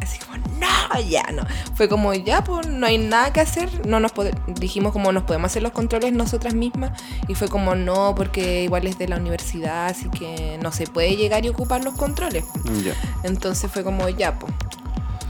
Así 0.00 0.18
como, 0.20 0.38
no, 0.58 1.00
ya 1.08 1.22
no. 1.34 1.42
Fue 1.74 1.88
como, 1.88 2.14
ya, 2.14 2.42
pues 2.44 2.66
no 2.68 2.86
hay 2.86 2.96
nada 2.96 3.32
que 3.32 3.40
hacer. 3.40 3.68
No 3.86 4.00
nos 4.00 4.12
dijimos 4.58 4.92
como 4.92 5.12
nos 5.12 5.24
podemos 5.24 5.50
hacer 5.50 5.62
los 5.62 5.72
controles 5.72 6.12
nosotras 6.14 6.54
mismas 6.54 6.92
y 7.26 7.34
fue 7.34 7.48
como, 7.48 7.74
no, 7.74 8.14
porque 8.16 8.62
igual 8.64 8.86
es 8.86 8.96
de 8.96 9.08
la 9.08 9.16
universidad, 9.16 9.86
así 9.88 10.08
que 10.08 10.58
no 10.62 10.72
se 10.72 10.86
puede 10.86 11.14
llegar 11.16 11.44
y 11.44 11.50
ocupar 11.50 11.84
los 11.84 11.94
controles. 11.94 12.44
Ya. 12.84 12.94
Entonces 13.22 13.70
fue 13.70 13.84
como, 13.84 14.08
ya, 14.08 14.38
pues. 14.38 14.52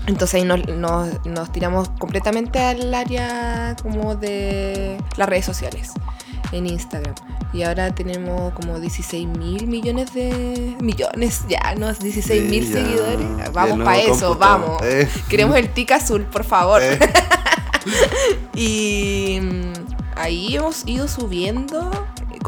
Entonces 0.09 0.40
ahí 0.40 0.44
nos, 0.44 0.66
nos- 0.66 1.25
nos 1.27 1.53
tiramos 1.53 1.90
completamente 2.01 2.59
al 2.59 2.92
área 2.92 3.77
como 3.83 4.16
de 4.16 4.99
las 5.16 5.29
redes 5.29 5.44
sociales, 5.44 5.92
en 6.51 6.66
Instagram. 6.66 7.14
Y 7.53 7.62
ahora 7.62 7.94
tenemos 7.94 8.53
como 8.55 8.81
16 8.81 9.27
mil 9.29 9.66
millones 9.68 10.12
de... 10.14 10.77
Millones, 10.81 11.42
ya, 11.49 11.75
¿no? 11.77 11.92
16 11.92 12.51
mil 12.51 12.66
Sí, 12.66 12.73
seguidores. 12.73 13.53
Vamos 13.53 13.85
para 13.85 13.99
eso, 14.01 14.35
vamos. 14.35 14.83
Eh. 14.83 15.09
Queremos 15.29 15.57
el 15.57 15.68
tic 15.71 15.92
azul, 15.92 16.25
por 16.25 16.42
favor. 16.44 16.83
Eh. 16.83 16.99
Y 18.55 19.38
mm, 19.40 19.73
ahí 20.16 20.57
hemos 20.57 20.87
ido 20.87 21.09
subiendo 21.09 21.90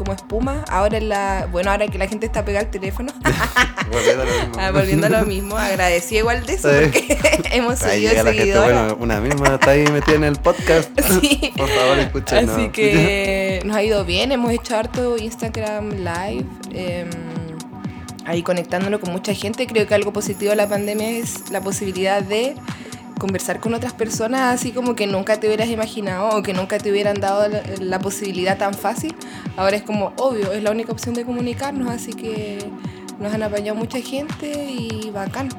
como 0.01 0.13
espuma. 0.13 0.65
Ahora 0.67 0.97
en 0.97 1.09
la... 1.09 1.47
Bueno, 1.51 1.69
ahora 1.69 1.87
que 1.87 1.99
la 1.99 2.07
gente 2.07 2.25
está 2.25 2.43
pegada 2.43 2.65
al 2.65 2.71
teléfono. 2.71 3.13
Volviendo 3.91 4.23
a 4.23 4.25
lo 4.25 4.31
mismo. 4.31 4.55
Ah, 4.57 4.71
volviendo 4.71 5.07
a 5.07 5.09
lo 5.09 5.25
mismo, 5.25 5.57
agradecí 5.57 6.17
igual 6.17 6.45
de 6.45 6.53
eso 6.53 6.69
Sí. 6.69 6.75
porque 6.81 7.17
hemos 7.51 7.79
gente, 7.81 8.23
seguidores. 8.23 8.63
bueno, 8.63 8.97
una 8.99 9.19
misma 9.19 9.55
está 9.55 9.71
ahí 9.71 9.85
metida 9.91 10.15
en 10.15 10.23
el 10.23 10.35
podcast. 10.37 10.89
Sí. 11.21 11.53
Por 11.55 11.67
favor, 11.69 11.99
escúchenos. 11.99 12.55
Así 12.57 12.69
que 12.69 13.61
nos 13.65 13.75
ha 13.75 13.83
ido 13.83 14.03
bien, 14.05 14.31
hemos 14.31 14.51
hecho 14.51 14.75
harto 14.77 15.17
Instagram 15.17 15.89
Live, 15.91 16.45
em, 16.73 17.09
ahí 18.25 18.41
conectándonos 18.43 18.99
con 19.01 19.11
mucha 19.11 19.33
gente. 19.33 19.67
Creo 19.67 19.85
que 19.87 19.93
algo 19.93 20.13
positivo 20.13 20.51
de 20.51 20.55
la 20.55 20.67
pandemia 20.69 21.09
es 21.09 21.51
la 21.51 21.61
posibilidad 21.61 22.21
de 22.23 22.55
conversar 23.21 23.59
con 23.59 23.75
otras 23.75 23.93
personas 23.93 24.51
así 24.51 24.71
como 24.71 24.95
que 24.95 25.05
nunca 25.05 25.39
te 25.39 25.45
hubieras 25.45 25.69
imaginado 25.69 26.29
o 26.35 26.41
que 26.41 26.55
nunca 26.55 26.79
te 26.79 26.89
hubieran 26.89 27.21
dado 27.21 27.47
la, 27.47 27.61
la 27.79 27.99
posibilidad 27.99 28.57
tan 28.57 28.73
fácil. 28.73 29.15
Ahora 29.57 29.77
es 29.77 29.83
como 29.83 30.13
obvio, 30.17 30.51
es 30.51 30.63
la 30.63 30.71
única 30.71 30.91
opción 30.91 31.13
de 31.13 31.23
comunicarnos, 31.23 31.87
así 31.91 32.13
que 32.13 32.57
nos 33.19 33.31
han 33.31 33.43
apañado 33.43 33.77
mucha 33.77 34.01
gente 34.01 34.65
y 34.71 35.11
bacán. 35.11 35.49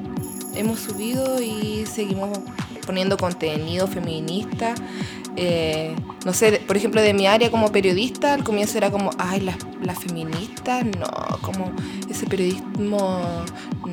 Hemos 0.53 0.81
subido 0.81 1.41
y 1.41 1.85
seguimos 1.85 2.37
poniendo 2.85 3.15
contenido 3.15 3.87
feminista. 3.87 4.75
Eh, 5.37 5.95
no 6.25 6.33
sé, 6.33 6.61
por 6.67 6.75
ejemplo, 6.75 7.01
de 7.01 7.13
mi 7.13 7.27
área 7.27 7.49
como 7.49 7.71
periodista, 7.71 8.33
al 8.33 8.43
comienzo 8.43 8.77
era 8.77 8.91
como, 8.91 9.11
ay, 9.17 9.39
las, 9.39 9.55
las 9.81 9.97
feministas, 9.97 10.85
no, 10.85 11.39
como 11.41 11.71
ese 12.09 12.27
periodismo, 12.27 13.21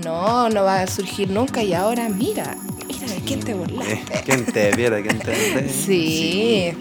no, 0.05 0.49
no 0.51 0.65
va 0.65 0.83
a 0.83 0.87
surgir 0.89 1.31
nunca. 1.31 1.63
Y 1.63 1.73
ahora, 1.73 2.09
mira, 2.09 2.57
mira, 2.93 3.15
¿de 3.15 3.21
quién 3.21 3.41
te 3.41 3.53
Eh, 3.53 3.55
burlaste? 3.55 4.23
¿Quién 4.25 4.45
te 4.47 4.71
viera? 4.77 5.03
¿Quién 5.03 5.19
te 5.19 5.31
viera? 5.31 5.69
Sí, 5.73 6.73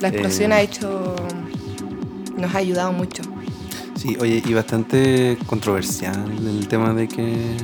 la 0.00 0.08
explosión 0.08 0.52
Eh. 0.52 0.54
ha 0.56 0.60
hecho, 0.62 1.14
nos 2.36 2.54
ha 2.54 2.58
ayudado 2.58 2.92
mucho. 2.92 3.22
Sí, 3.96 4.16
oye, 4.20 4.42
y 4.44 4.52
bastante 4.54 5.38
controversial 5.46 6.24
el 6.46 6.68
tema 6.68 6.92
de 6.92 7.08
que 7.08 7.56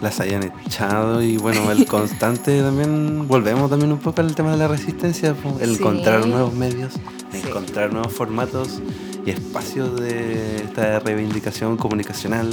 las 0.00 0.20
hayan 0.20 0.42
echado 0.66 1.22
y 1.22 1.36
bueno, 1.38 1.70
el 1.72 1.86
constante 1.86 2.60
también, 2.60 3.26
volvemos 3.26 3.68
también 3.70 3.90
un 3.92 3.98
poco 3.98 4.20
al 4.20 4.34
tema 4.34 4.52
de 4.52 4.58
la 4.58 4.68
resistencia, 4.68 5.34
el 5.60 5.70
Sí. 5.76 5.82
encontrar 5.82 6.26
nuevos 6.26 6.52
medios, 6.54 6.92
Sí. 7.32 7.40
encontrar 7.48 7.92
nuevos 7.92 8.12
formatos 8.12 8.80
y 9.26 9.30
espacios 9.30 9.98
de 10.00 10.56
esta 10.62 11.00
reivindicación 11.00 11.76
comunicacional 11.78 12.50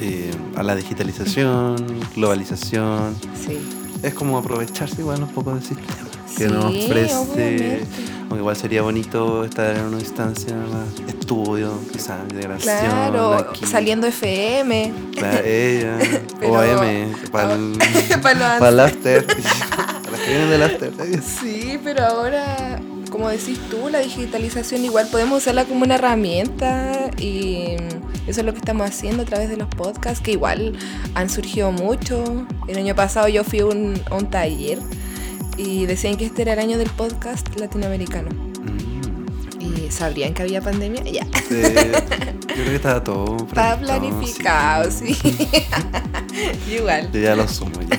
eh, 0.00 0.30
a 0.56 0.62
la 0.62 0.74
digitalización, 0.76 1.76
globalización. 2.14 3.14
Sí. 3.46 3.58
Es 4.02 4.14
como 4.14 4.38
aprovecharse 4.38 5.00
igual 5.00 5.22
un 5.22 5.28
poco 5.30 5.54
del 5.54 5.62
sistema 5.62 5.86
que 6.36 6.46
Sí, 6.46 6.52
nos 6.52 6.64
ofrece. 6.66 7.14
obviamente. 7.16 7.86
Aunque 8.22 8.38
igual 8.40 8.56
sería 8.56 8.82
bonito 8.82 9.44
estar 9.44 9.74
en 9.74 9.84
una 9.86 9.98
instancia 9.98 10.54
más 10.54 11.08
estudio, 11.08 11.72
quizás, 11.90 12.28
de 12.28 12.42
grabación. 12.42 12.76
Claro, 12.78 13.32
aquí. 13.34 13.64
saliendo 13.66 14.06
FM. 14.06 14.92
Claro, 15.16 15.38
ella, 15.44 15.98
Pero- 16.38 16.52
para 17.32 17.54
el, 17.54 17.78
Pa' 18.22 18.34
los 18.34 18.58
para 18.58 18.68
el 18.68 18.80
after. 18.80 19.26
Para 19.26 19.38
las 20.12 20.20
que 20.20 20.28
vienen 20.30 20.50
del 20.50 20.62
after. 20.62 20.92
Sí, 21.22 21.80
pero 21.82 22.04
ahora, 22.04 22.78
como 23.18 23.30
decís 23.30 23.58
tú, 23.68 23.88
la 23.88 23.98
digitalización 23.98 24.84
igual 24.84 25.08
podemos 25.10 25.42
usarla 25.42 25.64
como 25.64 25.82
una 25.82 25.96
herramienta 25.96 27.10
y 27.18 27.74
eso 28.28 28.40
es 28.40 28.46
lo 28.46 28.52
que 28.52 28.60
estamos 28.60 28.88
haciendo 28.88 29.24
a 29.24 29.26
través 29.26 29.48
de 29.48 29.56
los 29.56 29.66
podcasts, 29.66 30.20
que 30.20 30.30
igual 30.30 30.78
han 31.16 31.28
surgido 31.28 31.72
mucho. 31.72 32.46
El 32.68 32.78
año 32.78 32.94
pasado 32.94 33.26
yo 33.26 33.42
fui 33.42 33.58
a 33.58 33.66
un, 33.66 34.00
un 34.12 34.30
taller 34.30 34.78
y 35.56 35.86
decían 35.86 36.16
que 36.16 36.26
este 36.26 36.42
era 36.42 36.52
el 36.52 36.60
año 36.60 36.78
del 36.78 36.90
podcast 36.90 37.58
latinoamericano. 37.58 38.30
Mm, 38.30 39.62
¿Y 39.62 39.90
sabrían 39.90 40.32
que 40.32 40.42
había 40.42 40.60
pandemia? 40.60 41.02
Ya, 41.02 41.24
sí, 41.48 41.60
yo 41.60 42.54
creo 42.54 42.64
que 42.66 42.76
estaba 42.76 43.02
todo 43.02 43.36
planificado, 43.48 43.78
planificado, 43.80 44.90
sí. 44.92 45.18
igual, 46.72 47.10
Yo 47.10 47.18
ya 47.18 47.34
lo 47.34 47.48
sumo 47.48 47.80
ya. 47.82 47.98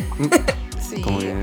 sí. 0.90 1.02
Como 1.02 1.20
que 1.20 1.34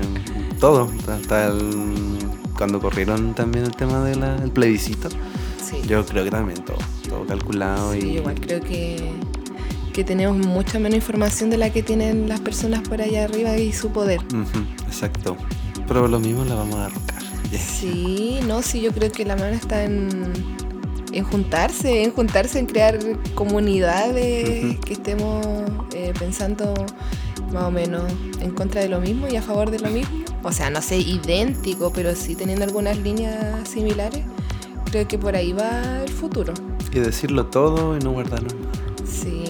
todo. 0.59 0.91
Hasta 1.07 1.49
el, 1.49 2.16
cuando 2.57 2.79
corrieron 2.79 3.33
también 3.33 3.65
el 3.65 3.75
tema 3.75 4.03
del 4.03 4.51
plebiscito. 4.51 5.09
sí. 5.63 5.81
Yo 5.87 6.05
creo 6.05 6.23
que 6.23 6.31
también 6.31 6.63
todo, 6.65 6.77
todo 7.07 7.25
calculado 7.25 7.93
Sí, 7.93 7.99
y 7.99 8.17
igual 8.17 8.39
creo 8.39 8.59
que, 8.61 9.11
que 9.93 10.03
tenemos 10.03 10.37
mucha 10.37 10.79
menos 10.79 10.95
información 10.95 11.49
de 11.49 11.57
la 11.57 11.69
que 11.69 11.83
tienen 11.83 12.27
las 12.27 12.39
personas 12.39 12.81
por 12.87 13.01
allá 13.01 13.25
arriba 13.25 13.55
y 13.57 13.71
su 13.71 13.89
poder. 13.91 14.21
Exacto. 14.85 15.37
Pero 15.87 16.07
lo 16.07 16.19
mismo 16.19 16.43
la 16.45 16.55
vamos 16.55 16.75
a 16.75 16.85
arrocar. 16.87 17.21
Yeah. 17.51 17.59
Sí, 17.79 18.39
no, 18.45 18.61
sí, 18.61 18.81
yo 18.81 18.91
creo 18.91 19.09
que 19.11 19.23
la 19.23 19.35
mano 19.37 19.55
está 19.55 19.85
en, 19.85 20.33
en 21.13 21.23
juntarse, 21.23 22.03
en 22.03 22.11
juntarse, 22.11 22.59
en 22.59 22.65
crear 22.65 22.99
comunidades 23.35 24.77
que 24.79 24.93
estemos 24.93 25.45
eh, 25.93 26.13
pensando 26.19 26.73
más 27.53 27.63
o 27.63 27.71
menos 27.71 28.03
en 28.41 28.51
contra 28.51 28.81
de 28.81 28.89
lo 28.89 28.99
mismo 28.99 29.27
y 29.29 29.37
a 29.37 29.41
favor 29.41 29.71
de 29.71 29.79
lo 29.79 29.89
mismo. 29.89 30.25
O 30.43 30.51
sea, 30.51 30.69
no 30.69 30.81
sé, 30.81 30.97
idéntico, 30.97 31.91
pero 31.91 32.15
sí 32.15 32.35
teniendo 32.35 32.63
algunas 32.65 32.97
líneas 32.97 33.67
similares. 33.67 34.23
Creo 34.91 35.07
que 35.07 35.17
por 35.17 35.35
ahí 35.35 35.51
va 35.53 36.01
el 36.03 36.09
futuro. 36.09 36.53
Y 36.91 36.99
decirlo 36.99 37.45
todo 37.47 37.97
y 37.97 37.99
no 37.99 38.11
guardarlo. 38.11 38.49
Sí, 39.05 39.43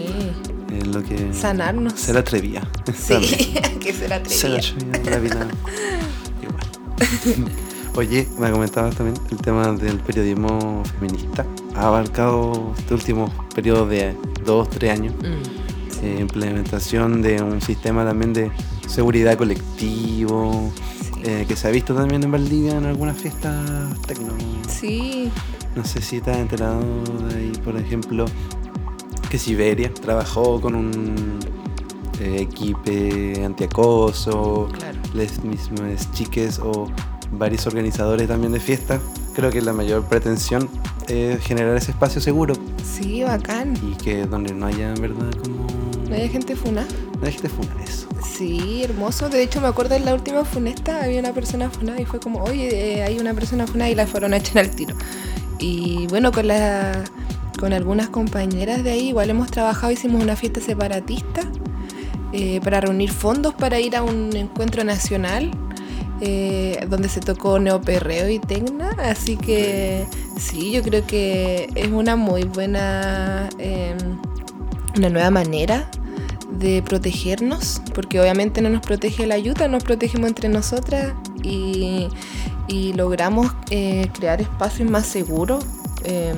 Es 0.76 0.88
lo 0.88 1.04
que. 1.04 1.32
sanarnos. 1.34 1.94
Ser 1.94 2.18
atrevida. 2.18 2.68
Sí, 2.96 3.14
que 3.80 3.94
Ser 3.94 4.14
atrevida. 4.14 4.58
atrevida 4.58 4.98
en 4.98 5.12
la 5.12 5.18
vida. 5.20 5.48
Igual. 6.44 7.52
Oye, 7.96 8.28
me 8.40 8.52
comentabas 8.52 8.96
también 8.96 9.18
el 9.32 9.38
tema 9.38 9.72
del 9.74 10.00
periodismo 10.00 10.84
feminista. 11.00 11.46
Ha 11.76 11.88
abarcado 11.88 12.74
este 12.78 12.94
último 12.94 13.32
periodo 13.56 13.88
de 13.88 14.16
dos, 14.46 14.70
tres 14.70 14.92
años. 14.92 15.14
Mm, 15.20 16.04
eh, 16.06 16.18
implementación 16.20 17.22
de 17.22 17.42
un 17.42 17.60
sistema 17.62 18.06
también 18.06 18.34
de 18.34 18.52
seguridad 18.88 19.38
colectivo. 19.38 20.72
sí. 21.14 21.22
eh, 21.24 21.46
que 21.48 21.56
se 21.56 21.68
ha 21.68 21.72
visto 21.72 21.94
también 21.94 22.24
en 22.24 22.32
Valdivia 22.32 22.78
en 22.78 22.86
algunas 22.86 23.18
fiestas 23.18 23.56
tecno. 24.08 24.34
Sí, 24.68 25.32
No 25.76 25.84
sé 25.86 26.02
si 26.02 26.22
te 26.22 26.32
has 26.32 26.38
enterado 26.38 26.82
de 27.30 27.36
ahí, 27.36 27.52
por 27.64 27.76
ejemplo, 27.78 28.26
que 29.30 29.38
Siberia 29.38 29.94
trabajó 29.94 30.60
con 30.62 30.76
un 30.76 31.40
eh, 32.20 32.38
equipo 32.42 32.92
antiacoso, 33.46 34.70
claro. 34.74 34.98
las 35.14 35.44
mismas 35.44 36.12
chiques 36.14 36.60
o 36.60 36.88
varios 37.32 37.68
organizadores 37.68 38.28
también 38.28 38.54
de 38.54 38.60
fiestas. 38.60 39.02
Creo 39.36 39.52
que 39.52 39.62
la 39.62 39.74
mayor 39.74 40.04
pretensión 40.06 40.68
es 41.08 41.40
generar 41.44 41.76
ese 41.78 41.92
espacio 41.92 42.20
seguro 42.22 42.56
Sí, 42.84 43.24
bacán. 43.24 43.76
y 43.84 43.96
que 44.02 44.26
donde 44.26 44.54
no 44.54 44.66
haya 44.66 44.94
en 44.94 45.02
verdad 45.02 45.30
como... 45.44 45.67
No 46.08 46.16
hay 46.16 46.30
gente 46.30 46.56
funa. 46.56 46.86
No 47.20 47.26
hay 47.26 47.34
gente 47.34 47.50
funa 47.50 47.70
eso. 47.84 48.08
Sí, 48.38 48.84
hermoso. 48.84 49.30
De 49.30 49.42
hecho, 49.42 49.62
me 49.62 49.68
acuerdo 49.68 49.96
en 49.96 50.06
la 50.06 50.14
última 50.14 50.46
funesta 50.46 51.04
había 51.04 51.20
una 51.20 51.34
persona 51.34 51.70
funada 51.70 52.00
y 52.00 52.06
fue 52.06 52.20
como, 52.20 52.44
oye, 52.44 52.98
eh, 53.00 53.04
hay 53.04 53.20
una 53.20 53.34
persona 53.34 53.68
funada 53.68 53.90
y 53.90 53.96
la 53.96 54.08
fueron 54.08 54.34
a 54.34 54.38
echar 54.38 54.60
al 54.60 54.72
tiro. 54.72 54.96
Y 55.60 56.08
bueno, 56.08 56.32
con 56.32 56.48
la, 56.48 57.04
con 57.60 57.74
algunas 57.74 58.10
compañeras 58.10 58.84
de 58.84 58.92
ahí 58.92 59.10
igual 59.10 59.30
hemos 59.30 59.50
trabajado, 59.50 59.92
hicimos 59.92 60.22
una 60.22 60.36
fiesta 60.36 60.62
separatista 60.62 61.42
eh, 62.34 62.60
para 62.64 62.82
reunir 62.82 63.12
fondos 63.12 63.54
para 63.56 63.80
ir 63.80 63.96
a 63.96 64.04
un 64.04 64.36
encuentro 64.36 64.84
nacional 64.84 65.50
eh, 66.22 66.86
donde 66.90 67.10
se 67.10 67.20
tocó 67.20 67.60
neoperreo 67.60 68.30
y 68.30 68.40
tecna. 68.40 68.92
Así 69.00 69.38
que 69.38 70.06
sí, 70.38 70.72
yo 70.72 70.84
creo 70.84 71.06
que 71.06 71.70
es 71.76 71.88
una 71.88 72.16
muy 72.16 72.44
buena, 72.44 73.50
eh, 73.60 73.96
una 74.96 75.10
nueva 75.10 75.32
manera 75.32 75.90
de 76.60 76.82
protegernos, 76.82 77.82
porque 77.94 78.20
obviamente 78.20 78.62
no 78.62 78.70
nos 78.70 78.82
protege 78.82 79.28
la 79.28 79.36
ayuda, 79.36 79.68
nos 79.68 79.84
protegemos 79.84 80.28
entre 80.28 80.50
nosotras 80.50 81.14
y, 81.44 82.08
y 82.68 82.94
logramos 82.94 83.52
eh, 83.70 84.10
crear 84.14 84.42
espacios 84.42 84.90
más 84.90 85.06
seguros, 85.06 85.66
eh, 86.04 86.34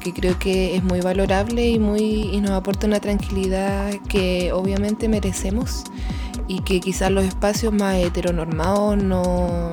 que 0.00 0.12
creo 0.12 0.38
que 0.38 0.76
es 0.76 0.84
muy 0.84 1.00
valorable 1.00 1.68
y, 1.68 1.78
muy, 1.78 2.02
y 2.02 2.40
nos 2.40 2.52
aporta 2.52 2.86
una 2.86 3.00
tranquilidad 3.00 3.92
que 4.08 4.52
obviamente 4.52 5.08
merecemos 5.08 5.84
y 6.48 6.60
que 6.60 6.80
quizás 6.80 7.10
los 7.10 7.24
espacios 7.24 7.72
más 7.72 7.96
heteronormados 7.96 9.02
no 9.02 9.70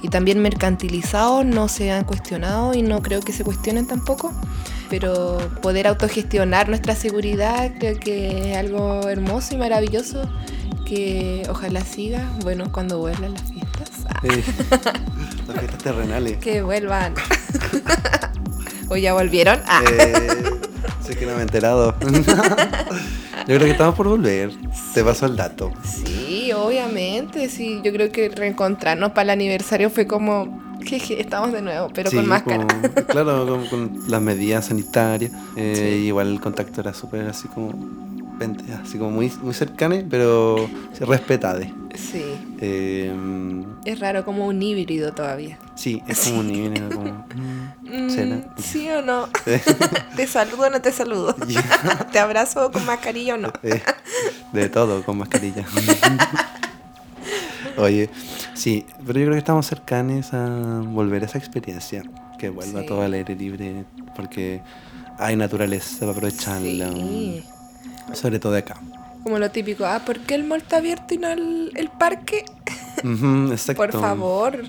y 0.00 0.08
también 0.08 0.40
mercantilizados 0.40 1.44
no 1.44 1.68
se 1.68 1.90
han 1.90 2.04
cuestionado 2.04 2.72
y 2.74 2.82
no 2.82 3.02
creo 3.02 3.20
que 3.20 3.32
se 3.32 3.44
cuestionen 3.44 3.86
tampoco 3.86 4.32
pero 4.90 5.38
poder 5.62 5.86
autogestionar 5.86 6.68
nuestra 6.68 6.94
seguridad 6.94 7.70
creo 7.78 7.98
que 7.98 8.52
es 8.52 8.56
algo 8.56 9.08
hermoso 9.08 9.54
y 9.54 9.58
maravilloso 9.58 10.28
que 10.86 11.42
ojalá 11.50 11.82
siga 11.82 12.28
bueno 12.42 12.70
cuando 12.72 12.98
vuelvan 12.98 13.34
las 13.34 13.42
fiestas 13.42 13.90
Eh, 14.22 14.42
las 15.46 15.58
fiestas 15.58 15.78
terrenales. 15.82 16.38
que 16.38 16.62
vuelvan 16.62 17.14
o 18.88 18.96
ya 18.96 19.12
volvieron 19.14 19.60
ah. 19.66 19.82
Eh, 19.90 20.50
sé 21.04 21.16
que 21.16 21.26
no 21.26 21.32
me 21.34 21.38
he 21.38 21.42
enterado. 21.42 21.94
Yo 23.46 23.54
creo 23.56 23.60
que 23.60 23.70
estamos 23.70 23.94
por 23.94 24.08
volver. 24.08 24.50
Te 24.92 25.02
paso 25.02 25.24
el 25.24 25.34
dato. 25.36 25.72
Sí, 25.82 26.52
obviamente, 26.52 27.48
sí. 27.48 27.80
Yo 27.82 27.92
creo 27.94 28.12
que 28.12 28.28
reencontrarnos 28.28 29.12
para 29.12 29.22
el 29.22 29.30
aniversario 29.30 29.88
fue 29.88 30.06
como, 30.06 30.60
jeje, 30.88 31.20
estamos 31.20 31.52
de 31.52 31.62
nuevo, 31.62 31.90
pero 31.94 32.10
Sí, 32.10 32.16
con 32.16 32.28
máscara. 32.28 32.66
como- 32.66 33.06
claro, 33.06 33.46
con, 33.46 33.66
con 33.66 34.02
las 34.08 34.20
medidas 34.22 34.66
sanitarias. 34.66 35.32
Eh, 35.56 36.02
Igual 36.06 36.28
el 36.32 36.40
contacto 36.40 36.80
era 36.80 36.92
súper 36.94 37.26
así 37.28 37.48
como. 37.48 37.72
Así 38.84 38.98
como 38.98 39.10
muy, 39.10 39.32
muy 39.42 39.52
cercano, 39.52 39.96
pero 40.08 40.70
respetado. 41.00 41.60
Sí, 41.94 42.22
Eh, 42.60 43.12
es 43.84 43.98
raro, 43.98 44.24
como 44.24 44.46
un 44.46 44.62
híbrido 44.62 45.12
todavía. 45.12 45.58
sí, 45.74 46.00
es 46.06 46.20
como 46.20 46.40
un 46.40 46.46
nivel, 46.46 46.88
como. 46.94 47.24
mm, 47.34 47.58
Mm. 47.90 48.42
¿Sí 48.58 48.88
o 48.90 49.00
no? 49.02 49.28
¿Te 50.16 50.26
saludo 50.26 50.66
o 50.66 50.70
no 50.70 50.80
te 50.82 50.92
saludo? 50.92 51.34
¿Te 52.12 52.18
abrazo 52.18 52.70
con 52.70 52.84
mascarilla 52.86 53.34
o 53.34 53.38
no? 53.38 53.52
Eh, 53.62 53.80
de 54.52 54.68
todo, 54.68 55.02
con 55.04 55.18
mascarilla. 55.18 55.64
Oye, 57.78 58.10
sí, 58.54 58.84
pero 59.06 59.18
yo 59.20 59.26
creo 59.26 59.32
que 59.32 59.38
estamos 59.38 59.66
cercanos 59.66 60.32
a 60.34 60.80
volver 60.84 61.22
a 61.22 61.26
esa 61.26 61.38
experiencia. 61.38 62.02
Que 62.38 62.50
vuelva 62.50 62.80
Sí. 62.82 62.86
todo 62.86 63.02
al 63.02 63.14
aire 63.14 63.34
libre, 63.34 63.84
porque 64.14 64.60
hay 65.18 65.34
naturaleza 65.36 66.00
para 66.00 66.12
aprovecharla. 66.12 66.92
Sí. 66.92 67.42
Sobre 68.12 68.38
todo 68.38 68.56
acá. 68.56 68.80
Como 69.24 69.38
lo 69.38 69.50
típico, 69.50 69.84
ah, 69.84 70.00
¿por 70.06 70.20
qué 70.20 70.34
el 70.36 70.44
mall 70.44 70.60
está 70.60 70.76
abierto 70.78 71.14
y 71.14 71.18
no 71.18 71.28
el, 71.28 71.72
el 71.74 71.88
parque? 71.88 72.44
Exacto. 73.50 73.82
Por 73.82 73.92
favor. 73.92 74.62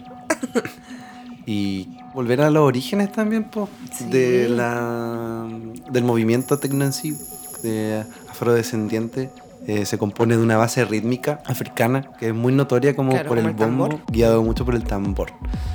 Y 1.45 1.87
volver 2.13 2.41
a 2.41 2.49
los 2.51 2.63
orígenes 2.63 3.11
también, 3.11 3.43
po, 3.45 3.69
Sí. 3.93 4.05
de 4.05 4.49
la, 4.49 5.47
del 5.91 6.03
movimiento 6.03 6.57
tecno 6.59 6.85
en 6.85 6.93
sí, 6.93 7.15
de 7.63 8.03
afrodescendiente. 8.29 9.29
Eh, 9.71 9.85
se 9.85 9.99
compone 9.99 10.35
de 10.35 10.41
una 10.41 10.57
base 10.57 10.83
rítmica 10.83 11.43
africana 11.45 12.01
que 12.17 12.29
es 12.29 12.33
muy 12.33 12.51
notoria 12.51 12.95
como 12.95 13.11
Claro, 13.11 13.29
por 13.29 13.37
como 13.37 13.49
el 13.49 13.55
el 13.55 13.59
bombo, 13.67 14.01
guiado 14.11 14.41
mucho 14.41 14.65
por 14.65 14.73
el 14.73 14.83
tambor. 14.83 15.31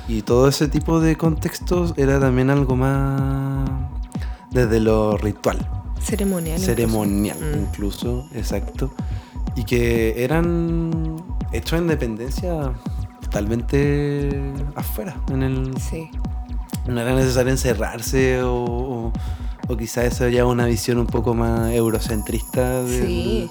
Y 0.09 0.21
todo 0.23 0.49
ese 0.49 0.67
tipo 0.67 0.99
de 0.99 1.15
contextos 1.15 1.93
era 1.95 2.19
también 2.19 2.49
algo 2.49 2.75
más 2.75 3.69
desde 4.51 4.81
lo 4.81 5.15
ritual, 5.17 5.59
Ceremonial. 6.01 6.59
ceremonial 6.59 7.37
Mm. 7.39 7.59
incluso, 7.61 8.27
exacto. 8.35 8.91
Y 9.55 9.63
que 9.63 10.21
eran 10.25 11.15
hechos 11.53 11.79
en 11.79 11.87
dependencia 11.87 12.73
totalmente 13.21 14.51
afuera, 14.75 15.15
en 15.31 15.41
el, 15.43 15.77
Sí. 15.79 16.09
no 16.87 16.99
era 16.99 17.15
necesario 17.15 17.51
encerrarse 17.51 18.41
o, 18.43 18.53
o, 18.55 19.13
o 19.69 19.77
quizás 19.77 20.05
eso 20.05 20.27
ya 20.27 20.45
una 20.45 20.65
visión 20.65 20.97
un 20.97 21.07
poco 21.07 21.33
más 21.33 21.71
eurocentrista 21.71 22.83
de 22.83 23.05
Sí. 23.05 23.49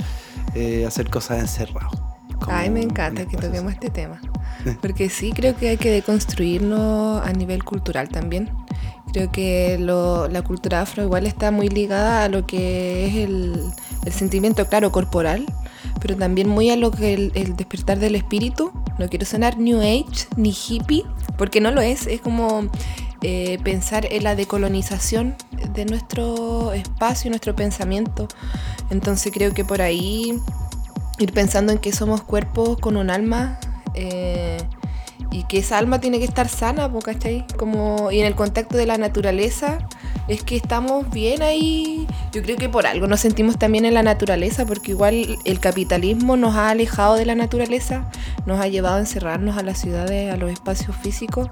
Eh, 0.54 0.84
hacer 0.86 1.10
cosas 1.10 1.40
encerrado. 1.40 1.90
Ay, 2.48 2.68
me 2.70 2.82
encanta 2.82 3.26
que 3.26 3.36
toquemos 3.36 3.72
este 3.72 3.90
tema. 3.90 4.20
Porque 4.80 5.08
sí, 5.08 5.32
creo 5.32 5.56
que 5.56 5.68
hay 5.70 5.76
que 5.76 5.90
deconstruirnos 5.90 7.26
a 7.26 7.32
nivel 7.32 7.64
cultural 7.64 8.08
también. 8.08 8.50
Creo 9.12 9.30
que 9.30 9.78
lo- 9.78 10.28
la 10.28 10.42
cultura 10.42 10.80
afro 10.82 11.04
igual 11.04 11.26
está 11.26 11.50
muy 11.50 11.68
ligada 11.68 12.24
a 12.24 12.28
lo 12.28 12.46
que 12.46 13.06
es 13.06 13.14
el, 13.16 13.62
el 14.04 14.12
sentimiento, 14.12 14.66
claro, 14.66 14.90
corporal, 14.90 15.46
pero 16.00 16.16
también 16.16 16.48
muy 16.48 16.70
a 16.70 16.76
lo 16.76 16.90
que 16.90 17.14
el, 17.14 17.32
el 17.34 17.56
despertar 17.56 17.98
del 17.98 18.16
espíritu. 18.16 18.72
No 18.98 19.08
quiero 19.08 19.24
sonar 19.24 19.58
New 19.58 19.80
Age 19.80 20.26
ni 20.36 20.50
hippie, 20.50 21.04
porque 21.38 21.60
no 21.60 21.70
lo 21.70 21.80
es. 21.80 22.06
Es 22.06 22.20
como 22.20 22.68
eh, 23.26 23.58
pensar 23.64 24.06
en 24.10 24.22
la 24.22 24.36
decolonización 24.36 25.34
de 25.72 25.86
nuestro 25.86 26.74
espacio, 26.74 27.30
nuestro 27.30 27.56
pensamiento. 27.56 28.28
Entonces 28.90 29.32
creo 29.32 29.54
que 29.54 29.64
por 29.64 29.80
ahí 29.80 30.38
ir 31.18 31.32
pensando 31.32 31.72
en 31.72 31.78
que 31.78 31.90
somos 31.90 32.22
cuerpos 32.22 32.78
con 32.78 32.98
un 32.98 33.08
alma 33.08 33.58
eh, 33.94 34.58
y 35.30 35.44
que 35.44 35.60
esa 35.60 35.78
alma 35.78 36.02
tiene 36.02 36.18
que 36.18 36.26
estar 36.26 36.50
sana, 36.50 36.92
¿cachai? 37.02 37.46
Como, 37.56 38.10
y 38.10 38.20
en 38.20 38.26
el 38.26 38.34
contacto 38.34 38.76
de 38.76 38.84
la 38.84 38.98
naturaleza 38.98 39.78
es 40.28 40.42
que 40.42 40.56
estamos 40.56 41.10
bien 41.10 41.42
ahí. 41.42 42.06
Yo 42.32 42.42
creo 42.42 42.56
que 42.56 42.68
por 42.68 42.86
algo 42.86 43.06
nos 43.06 43.20
sentimos 43.20 43.58
también 43.58 43.84
en 43.84 43.94
la 43.94 44.02
naturaleza, 44.02 44.66
porque 44.66 44.92
igual 44.92 45.38
el 45.44 45.60
capitalismo 45.60 46.36
nos 46.36 46.56
ha 46.56 46.70
alejado 46.70 47.16
de 47.16 47.26
la 47.26 47.34
naturaleza, 47.34 48.10
nos 48.46 48.60
ha 48.60 48.68
llevado 48.68 48.96
a 48.96 49.00
encerrarnos 49.00 49.56
a 49.56 49.62
las 49.62 49.78
ciudades, 49.78 50.32
a 50.32 50.36
los 50.36 50.50
espacios 50.50 50.96
físicos. 50.96 51.48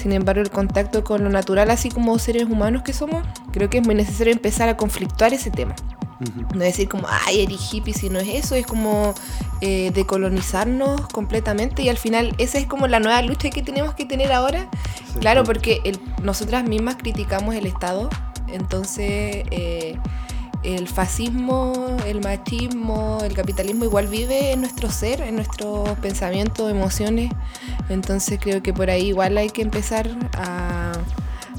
Sin 0.00 0.12
embargo, 0.12 0.42
el 0.42 0.50
contacto 0.50 1.04
con 1.04 1.24
lo 1.24 1.30
natural, 1.30 1.70
así 1.70 1.88
como 1.90 2.18
seres 2.18 2.44
humanos 2.44 2.82
que 2.82 2.92
somos, 2.92 3.24
creo 3.52 3.70
que 3.70 3.78
es 3.78 3.86
muy 3.86 3.94
necesario 3.94 4.32
empezar 4.32 4.68
a 4.68 4.76
conflictuar 4.76 5.34
ese 5.34 5.50
tema. 5.50 5.74
No 6.54 6.60
decir 6.60 6.88
como, 6.88 7.06
ay, 7.08 7.40
eres 7.42 7.72
hippie, 7.72 7.94
si 7.94 8.10
no 8.10 8.18
es 8.18 8.28
eso, 8.28 8.54
es 8.54 8.66
como 8.66 9.14
eh, 9.62 9.90
decolonizarnos 9.94 11.00
completamente 11.08 11.82
y 11.82 11.88
al 11.88 11.96
final 11.96 12.34
esa 12.38 12.58
es 12.58 12.66
como 12.66 12.86
la 12.86 13.00
nueva 13.00 13.22
lucha 13.22 13.48
que 13.50 13.62
tenemos 13.62 13.94
que 13.94 14.04
tener 14.04 14.32
ahora. 14.32 14.68
Claro, 15.20 15.44
porque 15.44 15.80
el- 15.84 15.98
nosotras 16.22 16.64
mismas 16.68 16.96
criticamos 16.96 17.54
el 17.54 17.66
Estado, 17.66 18.10
entonces 18.48 19.44
eh, 19.50 19.96
el 20.62 20.88
fascismo, 20.88 21.96
el 22.06 22.20
machismo, 22.20 23.18
el 23.24 23.32
capitalismo 23.32 23.84
igual 23.86 24.06
vive 24.08 24.52
en 24.52 24.60
nuestro 24.60 24.90
ser, 24.90 25.22
en 25.22 25.36
nuestros 25.36 25.88
pensamientos, 26.00 26.70
emociones, 26.70 27.32
entonces 27.88 28.38
creo 28.40 28.62
que 28.62 28.72
por 28.74 28.90
ahí 28.90 29.06
igual 29.08 29.38
hay 29.38 29.48
que 29.48 29.62
empezar 29.62 30.08
a, 30.34 30.92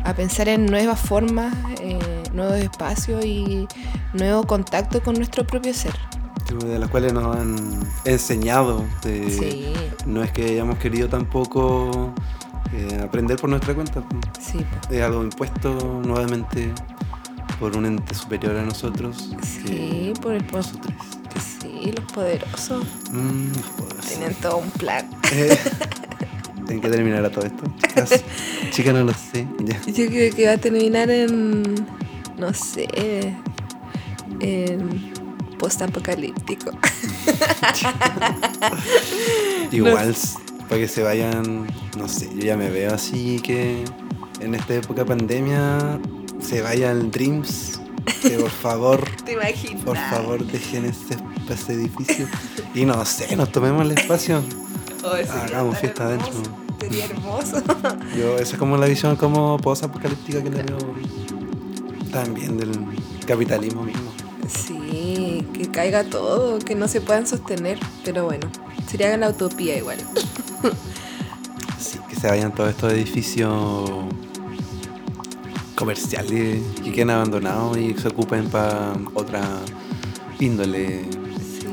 a 0.04 0.14
pensar 0.14 0.50
en 0.50 0.68
nuevas 0.68 1.00
formas, 1.00 1.54
nuevos 2.34 2.56
espacios 2.58 3.24
y 3.26 3.68
nuevo 4.14 4.44
contacto 4.46 5.02
con 5.02 5.16
nuestro 5.16 5.46
propio 5.46 5.74
ser. 5.74 5.94
De 6.66 6.80
las 6.80 6.90
cuales 6.90 7.14
nos 7.14 7.36
han 7.36 7.56
enseñado. 8.06 8.84
de- 9.04 9.30
Sí, 9.30 9.74
No 10.06 10.22
es 10.24 10.32
que 10.32 10.44
hayamos 10.46 10.78
querido 10.80 11.08
tampoco 11.08 12.14
eh, 12.74 13.00
aprender 13.04 13.38
por 13.38 13.50
nuestra 13.50 13.74
cuenta. 13.74 14.04
sí. 14.40 14.60
Es 14.90 15.02
algo 15.02 15.24
impuesto 15.24 16.02
nuevamente 16.06 16.72
por 17.60 17.78
un 17.78 17.86
ente 17.86 18.14
superior 18.16 18.56
a 18.58 18.64
nosotros. 18.64 19.30
sí, 19.44 20.14
por 20.22 20.34
el 20.34 20.44
po- 20.44 20.58
nosotros. 20.58 20.94
Sí, 21.62 21.92
los 21.96 22.12
poderosos 22.12 22.84
Mm, 23.12 23.54
los 23.56 23.66
poderosos. 23.78 24.06
tienen 24.12 24.34
todo 24.36 24.58
un 24.58 24.70
plan. 24.72 25.10
Eh, 25.32 25.58
Tienen 26.66 26.82
que 26.82 26.90
terminar 26.90 27.24
a 27.26 27.30
todo 27.32 27.46
esto. 27.46 27.64
Chicas, 27.82 28.24
chicas 28.72 28.94
no 28.94 29.04
lo 29.04 29.14
sé. 29.14 29.46
Ya. 29.60 29.80
Yo 29.88 30.08
creo 30.08 30.34
que 30.36 30.46
va 30.48 30.54
a 30.54 30.58
terminar 30.58 31.10
en. 31.10 31.86
No 32.42 32.54
sé. 32.54 32.88
En. 34.40 35.12
Post-apocalíptico. 35.60 36.72
Igual, 39.72 40.10
s- 40.10 40.38
para 40.68 40.82
que 40.82 40.88
se 40.88 41.04
vayan, 41.04 41.68
no 41.98 42.08
sé, 42.08 42.30
yo 42.36 42.42
ya 42.42 42.58
me 42.58 42.70
veo 42.72 42.92
así 42.94 43.40
que 43.42 43.84
en 44.40 44.56
esta 44.56 44.74
época 44.74 45.04
de 45.04 45.10
pandemia 45.10 46.00
se 46.42 46.62
vayan 46.64 47.12
Dreams. 47.12 47.80
Que 48.24 48.32
por 48.40 48.50
favor, 48.50 49.08
¿Te 49.26 49.34
imaginas? 49.34 49.84
por 49.84 49.96
favor, 49.98 50.44
dejen 50.48 50.86
ese, 50.86 51.16
ese 51.48 51.74
edificio. 51.74 52.28
Y 52.74 52.86
no 52.86 53.06
sé, 53.06 53.36
nos 53.36 53.52
tomemos 53.52 53.84
el 53.86 53.92
espacio. 53.92 54.42
Oh, 55.04 55.14
Hagamos 55.16 55.80
fiesta 55.80 56.12
hermoso, 56.12 56.30
adentro. 56.32 56.54
Sería 56.80 57.06
hermoso. 57.06 57.64
Yo, 58.16 58.36
esa 58.38 58.54
es 58.54 58.60
como 58.60 58.78
la 58.78 58.86
visión 58.86 59.16
como 59.16 59.58
post-apocalíptica 59.58 60.44
que 60.44 60.52
le 60.52 60.62
veo 60.62 60.78
también 62.12 62.58
del 62.58 62.72
capitalismo 63.26 63.84
mismo. 63.84 64.12
Sí, 64.48 65.46
que 65.54 65.70
caiga 65.72 66.04
todo, 66.04 66.60
que 66.60 66.76
no 66.76 66.88
se 66.88 67.02
puedan 67.02 67.26
sostener. 67.26 67.80
Pero 68.04 68.26
bueno, 68.26 68.48
sería 68.90 69.16
la 69.18 69.30
utopía 69.30 69.78
igual. 69.78 70.00
Sí, 71.80 71.98
que 72.08 72.16
se 72.16 72.28
vayan 72.28 72.54
todos 72.54 72.70
estos 72.70 72.94
edificios 72.94 73.90
comerciales 75.76 76.62
que 76.84 76.92
queden 76.92 77.10
abandonados 77.10 77.76
y 77.76 77.96
se 77.96 78.08
ocupen 78.08 78.48
para 78.52 78.94
otra 79.16 79.42
índole 80.40 81.06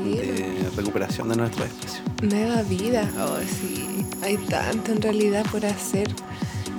de 0.03 0.69
recuperación 0.75 1.29
de 1.29 1.35
nuestro 1.35 1.65
espacio. 1.65 2.01
Nueva 2.23 2.63
vida, 2.63 3.07
oh 3.19 3.37
sí, 3.39 4.03
hay 4.23 4.37
tanto 4.37 4.93
en 4.93 5.01
realidad 5.03 5.45
por 5.51 5.63
hacer. 5.63 6.07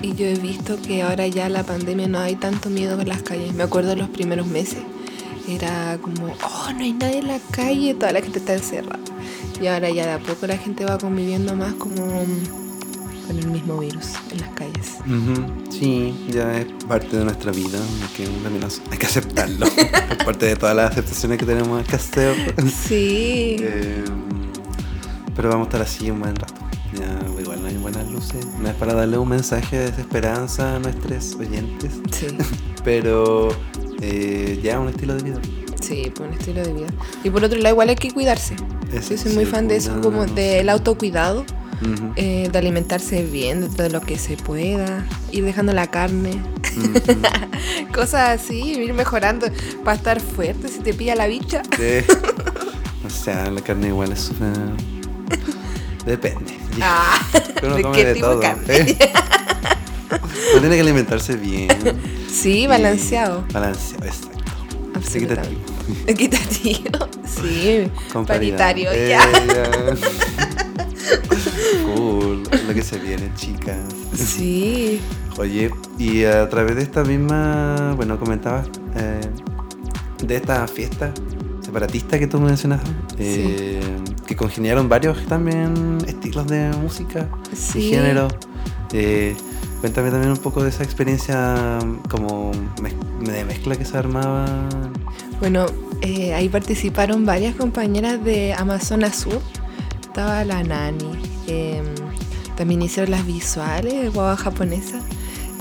Y 0.03 0.15
yo 0.15 0.27
he 0.27 0.35
visto 0.35 0.81
que 0.81 1.03
ahora 1.03 1.27
ya 1.27 1.49
la 1.49 1.63
pandemia 1.63 2.09
no 2.09 2.19
hay 2.19 2.37
tanto 2.37 2.71
miedo 2.71 3.01
en 3.01 3.09
las 3.09 3.23
calles. 3.23 3.53
Me 3.55 3.65
acuerdo 3.65 3.95
los 3.97 4.09
primeros 4.09 4.47
meses. 4.47 4.79
Era 5.49 5.99
como, 6.01 6.27
oh, 6.27 6.73
no 6.73 6.81
hay 6.81 6.93
nadie 6.93 7.19
en 7.19 7.29
la 7.29 7.39
calle, 7.51 7.95
toda 7.95 8.13
la 8.13 8.23
gente 8.23 8.39
está 8.39 8.55
encerrada. 8.55 9.01
Y 9.61 9.67
ahora 9.67 9.91
ya 9.91 10.07
de 10.07 10.13
a 10.13 10.19
poco 10.19 10.47
la 10.47 10.57
gente 10.57 10.85
va 10.85 10.97
conviviendo 10.97 11.55
más 11.55 11.75
como 11.75 12.07
con 13.31 13.39
el 13.39 13.47
mismo 13.49 13.79
virus 13.79 14.13
en 14.33 14.41
las 14.41 14.49
calles. 14.51 14.97
Sí, 15.71 16.15
ya 16.31 16.59
es 16.59 16.67
parte 16.89 17.17
de 17.19 17.25
nuestra 17.25 17.53
vida, 17.53 17.79
que 18.17 18.27
hay 18.91 18.99
que 18.99 19.07
aceptarlo. 19.07 19.67
es 19.77 20.25
parte 20.25 20.47
de 20.47 20.57
todas 20.57 20.75
las 20.75 20.93
aceptaciones 20.93 21.39
que 21.39 21.47
tenemos 21.47 21.87
que 21.87 21.97
hacer. 21.97 22.55
Sí. 22.89 23.57
Eh, 23.61 24.05
pero 25.37 25.51
vamos 25.51 25.67
a 25.67 25.69
estar 25.69 25.83
así 25.83 26.11
un 26.11 26.21
buen 26.21 26.35
rato. 26.35 26.55
Ya, 26.99 27.21
buenas 27.91 28.11
luces. 28.11 28.47
No 28.59 28.69
es 28.69 28.75
para 28.75 28.95
darle 28.95 29.19
un 29.19 29.29
mensaje 29.29 29.79
de 29.79 29.91
desesperanza 29.91 30.77
a 30.77 30.79
nuestros 30.79 31.35
oyentes. 31.35 31.93
Sí. 32.13 32.27
pero 32.85 33.49
eh, 34.01 34.61
ya 34.63 34.79
un 34.79 34.89
estilo 34.89 35.15
de 35.15 35.23
vida. 35.23 35.41
Sí, 35.81 36.13
pues 36.15 36.29
un 36.29 36.35
estilo 36.37 36.63
de 36.63 36.73
vida. 36.73 36.89
Y 37.25 37.31
por 37.31 37.45
otro 37.45 37.59
lado, 37.59 37.75
igual 37.75 37.89
hay 37.89 37.97
que 37.97 38.11
cuidarse. 38.11 38.57
Yo 38.93 39.19
soy 39.19 39.33
muy 39.35 39.45
fan 39.45 39.69
de 39.69 39.77
eso, 39.77 40.01
como 40.01 40.27
del 40.27 40.69
autocuidado. 40.69 41.45
Eh, 42.17 42.51
de 42.53 42.59
alimentarse 42.59 43.25
bien, 43.25 43.75
de 43.75 43.89
lo 43.89 44.03
que 44.03 44.19
se 44.19 44.37
pueda, 44.37 45.07
ir 45.33 45.47
dejando 45.47 45.73
la 45.73 45.87
carne, 45.87 46.43
cosas 47.95 48.39
así, 48.39 48.75
ir 48.75 48.93
mejorando 48.93 49.47
para 49.83 49.97
estar 49.97 50.21
fuerte 50.21 50.69
si 50.69 50.81
te 50.81 50.93
pilla 50.93 51.15
la 51.15 51.27
bicha. 51.27 51.63
Sí. 51.79 52.05
o 53.07 53.09
sea, 53.09 53.51
la 53.51 53.63
carne 53.63 53.89
igual 53.89 54.13
es. 54.13 54.31
Depende. 56.05 56.60
Ah, 56.81 57.21
¿de 57.33 57.87
qué 57.93 58.15
tipo 58.15 58.37
de 58.37 58.41
carne? 58.41 58.65
¿eh? 58.69 58.97
tiene 60.61 60.75
que 60.77 60.81
alimentarse 60.81 61.37
bien. 61.37 61.69
Sí, 62.31 62.67
balanceado. 62.67 63.45
Balanceado, 63.53 64.07
exacto. 64.07 64.31
Equitativo. 65.15 65.61
Equitativo, 66.07 67.09
sí. 67.27 67.91
Paritario, 68.27 68.91
eh, 68.93 69.09
ya. 69.09 69.27
cool, 71.95 72.43
lo 72.67 72.75
que 72.75 72.83
se 72.83 72.99
viene, 72.99 73.31
chicas. 73.35 73.79
Sí. 74.15 75.01
Oye, 75.39 75.71
y 75.99 76.25
a 76.25 76.49
través 76.49 76.77
de 76.77 76.83
esta 76.83 77.03
misma, 77.05 77.95
bueno, 77.97 78.19
comentabas, 78.19 78.69
eh, 78.97 79.21
de 80.23 80.37
esta 80.37 80.67
fiesta 80.69 81.13
separatista 81.61 82.19
que 82.19 82.27
tú 82.27 82.41
mencionas, 82.41 82.81
eh, 83.19 83.81
que 84.31 84.37
congeniaron 84.37 84.89
varios 84.89 85.27
también 85.27 85.99
estilos 86.07 86.47
de 86.47 86.69
música 86.69 87.29
y 87.75 87.91
género. 87.91 88.29
Eh, 88.93 89.35
cuéntame 89.81 90.13
también 90.13 90.31
un 90.31 90.39
poco 90.39 90.63
de 90.63 90.69
esa 90.69 90.85
experiencia 90.85 91.81
como 92.09 92.53
de 93.23 93.45
mezcla 93.45 93.75
que 93.75 93.85
se 93.85 93.99
armaba. 93.99 94.47
Bueno, 95.41 95.67
ahí 96.33 96.49
participaron 96.49 97.27
varias 97.27 97.57
compañeras 97.57 98.23
de 98.23 98.53
Amazonas 98.53 99.17
Sur 99.17 99.43
estaba 100.01 100.45
la 100.45 100.63
Nani. 100.63 101.11
Em, 101.49 101.85
también 102.57 102.83
hicieron 102.83 103.11
las 103.11 103.27
visuales 103.27 103.93
de 103.93 104.09
guava 104.11 104.37
japonesa. 104.37 105.01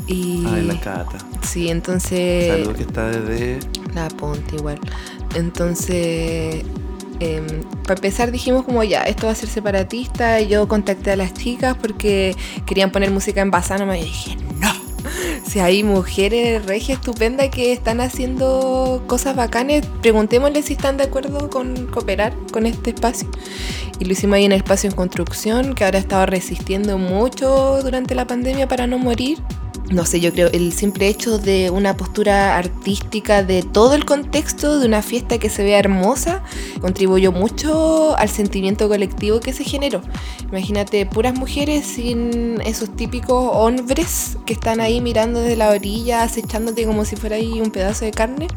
Y, 0.06 0.44
ah, 0.46 0.58
la 0.58 0.80
Cata. 0.80 1.18
Sí, 1.42 1.70
entonces. 1.70 2.50
Saludos 2.50 2.76
que 2.76 2.84
está 2.84 3.10
desde. 3.10 3.60
La 3.96 4.10
Ponte 4.10 4.58
igual. 4.58 4.80
Entonces. 5.34 6.64
Em, 7.20 7.64
para 7.90 7.98
empezar 7.98 8.30
dijimos 8.30 8.66
como 8.66 8.84
ya, 8.84 9.02
esto 9.02 9.26
va 9.26 9.32
a 9.32 9.36
ser 9.36 9.50
separatista. 9.50 10.40
Y 10.42 10.48
yo 10.48 10.68
contacté 10.68 11.10
a 11.10 11.16
las 11.16 11.34
chicas 11.34 11.76
porque 11.76 12.36
querían 12.68 12.92
poner 12.92 13.10
música 13.10 13.42
en 13.42 13.50
basano 13.50 13.96
y 13.96 14.02
dije, 14.02 14.38
no, 14.60 14.72
si 15.48 15.60
hay 15.60 15.84
mujeres 15.84 16.64
regias 16.68 17.00
estupendas 17.00 17.50
que 17.50 17.74
están 17.74 18.00
haciendo 18.00 19.04
cosas 19.08 19.36
bacanes, 19.36 19.88
preguntémosle 20.04 20.62
si 20.62 20.74
están 20.74 20.98
de 20.98 21.06
acuerdo 21.06 21.50
con 21.50 21.88
cooperar 21.88 22.36
con 22.52 22.68
este 22.68 22.92
espacio. 22.92 23.28
Y 23.98 24.06
lo 24.06 24.12
hicimos 24.12 24.36
ahí 24.36 24.46
en 24.46 24.52
el 24.52 24.60
espacio 24.60 24.88
en 24.88 24.96
construcción, 24.96 25.74
que 25.74 25.84
ahora 25.84 25.98
estaba 25.98 26.28
resistiendo 26.28 27.00
mucho 27.00 27.82
durante 27.82 28.14
la 28.14 28.28
pandemia 28.28 28.68
para 28.68 28.86
no 28.86 29.00
morir 29.00 29.40
no 29.92 30.06
sé, 30.06 30.20
yo 30.20 30.32
creo 30.32 30.50
el 30.52 30.72
simple 30.72 31.08
hecho 31.08 31.40
de 31.40 31.70
una 31.72 31.98
postura 31.98 32.58
artística 32.58 33.44
de 33.44 33.64
todo 33.64 33.96
el 33.96 34.06
contexto 34.06 34.80
de 34.80 34.86
una 34.86 35.02
fiesta 35.02 35.40
que 35.40 35.50
se 35.50 35.64
vea 35.64 35.80
hermosa 35.80 36.44
contribuyó 36.80 37.32
mucho 37.32 38.16
al 38.18 38.30
sentimiento 38.30 38.88
colectivo 38.88 39.40
que 39.40 39.52
se 39.52 39.64
generó. 39.64 40.02
Imagínate 40.44 41.06
puras 41.06 41.36
mujeres 41.36 41.86
sin 41.86 42.62
esos 42.62 42.96
típicos 42.96 43.50
hombres 43.54 44.38
que 44.46 44.54
están 44.54 44.80
ahí 44.80 45.02
mirando 45.02 45.42
desde 45.42 45.56
la 45.56 45.70
orilla, 45.70 46.24
acechándote 46.24 46.86
como 46.86 47.06
si 47.06 47.16
fuera 47.16 47.38
ahí 47.38 47.60
un 47.60 47.72
pedazo 47.72 48.06
de 48.06 48.12
carne. 48.12 48.48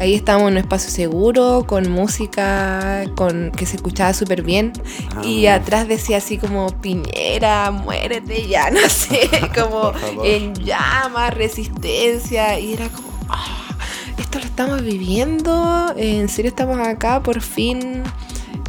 Ahí 0.00 0.14
estábamos 0.14 0.48
en 0.48 0.54
un 0.54 0.58
espacio 0.58 0.90
seguro, 0.90 1.64
con 1.66 1.90
música 1.90 3.04
con 3.16 3.52
que 3.52 3.66
se 3.66 3.76
escuchaba 3.76 4.14
súper 4.14 4.42
bien. 4.42 4.72
Ah, 5.14 5.26
y 5.26 5.46
atrás 5.46 5.88
decía 5.88 6.16
así 6.16 6.38
como 6.38 6.68
Piñera, 6.80 7.70
muérete 7.70 8.48
ya, 8.48 8.70
no 8.70 8.80
sé, 8.88 9.28
como 9.54 9.92
en 10.24 10.54
llama, 10.54 11.30
resistencia, 11.30 12.58
y 12.58 12.72
era 12.72 12.88
como, 12.88 13.10
ah, 13.28 13.76
esto 14.16 14.38
lo 14.38 14.46
estamos 14.46 14.82
viviendo, 14.82 15.92
en 15.94 16.30
serio 16.30 16.48
estamos 16.48 16.78
acá, 16.78 17.22
por 17.22 17.42
fin. 17.42 18.02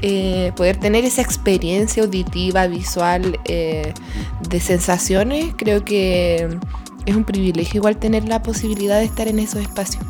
Eh, 0.03 0.51
poder 0.55 0.77
tener 0.77 1.05
esa 1.05 1.21
experiencia 1.21 2.03
auditiva, 2.03 2.67
visual, 2.67 3.39
eh, 3.45 3.93
de 4.49 4.59
sensaciones, 4.59 5.53
creo 5.55 5.85
que 5.85 6.49
es 7.05 7.15
un 7.15 7.23
privilegio 7.23 7.77
igual 7.77 7.97
tener 7.97 8.27
la 8.27 8.41
posibilidad 8.41 8.99
de 8.99 9.05
estar 9.05 9.29
en 9.29 9.39
esos 9.39 9.61
espacios. 9.61 10.03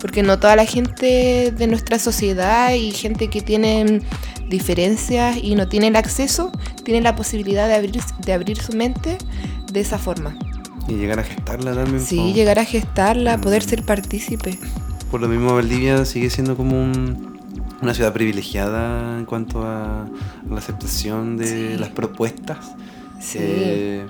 Porque 0.00 0.22
no 0.22 0.38
toda 0.38 0.56
la 0.56 0.64
gente 0.64 1.52
de 1.56 1.66
nuestra 1.66 1.98
sociedad 1.98 2.72
y 2.72 2.92
gente 2.92 3.28
que 3.28 3.40
tiene 3.40 4.00
diferencias 4.48 5.36
y 5.42 5.54
no 5.54 5.68
tiene 5.68 5.88
el 5.88 5.96
acceso, 5.96 6.52
tiene 6.84 7.00
la 7.00 7.16
posibilidad 7.16 7.68
de 7.68 7.74
abrir, 7.74 8.00
de 8.24 8.32
abrir 8.32 8.60
su 8.60 8.72
mente 8.72 9.18
de 9.72 9.80
esa 9.80 9.98
forma. 9.98 10.36
Y 10.88 10.94
llegar 10.94 11.18
a 11.18 11.22
gestarla 11.22 11.74
también. 11.74 12.00
Sí, 12.00 12.32
llegar 12.32 12.58
a 12.58 12.64
gestarla, 12.64 13.36
mm. 13.36 13.40
poder 13.40 13.62
ser 13.62 13.84
partícipe. 13.84 14.58
Por 15.10 15.20
lo 15.20 15.28
mismo, 15.28 15.54
Valdivia 15.54 16.04
sigue 16.04 16.30
siendo 16.30 16.56
como 16.56 16.82
una 17.80 17.94
ciudad 17.94 18.12
privilegiada 18.12 19.18
en 19.18 19.24
cuanto 19.24 19.62
a 19.62 20.06
la 20.48 20.58
aceptación 20.58 21.36
de 21.36 21.78
las 21.78 21.90
propuestas. 21.90 22.58
Sí. 23.20 23.38
Eh, 23.40 24.06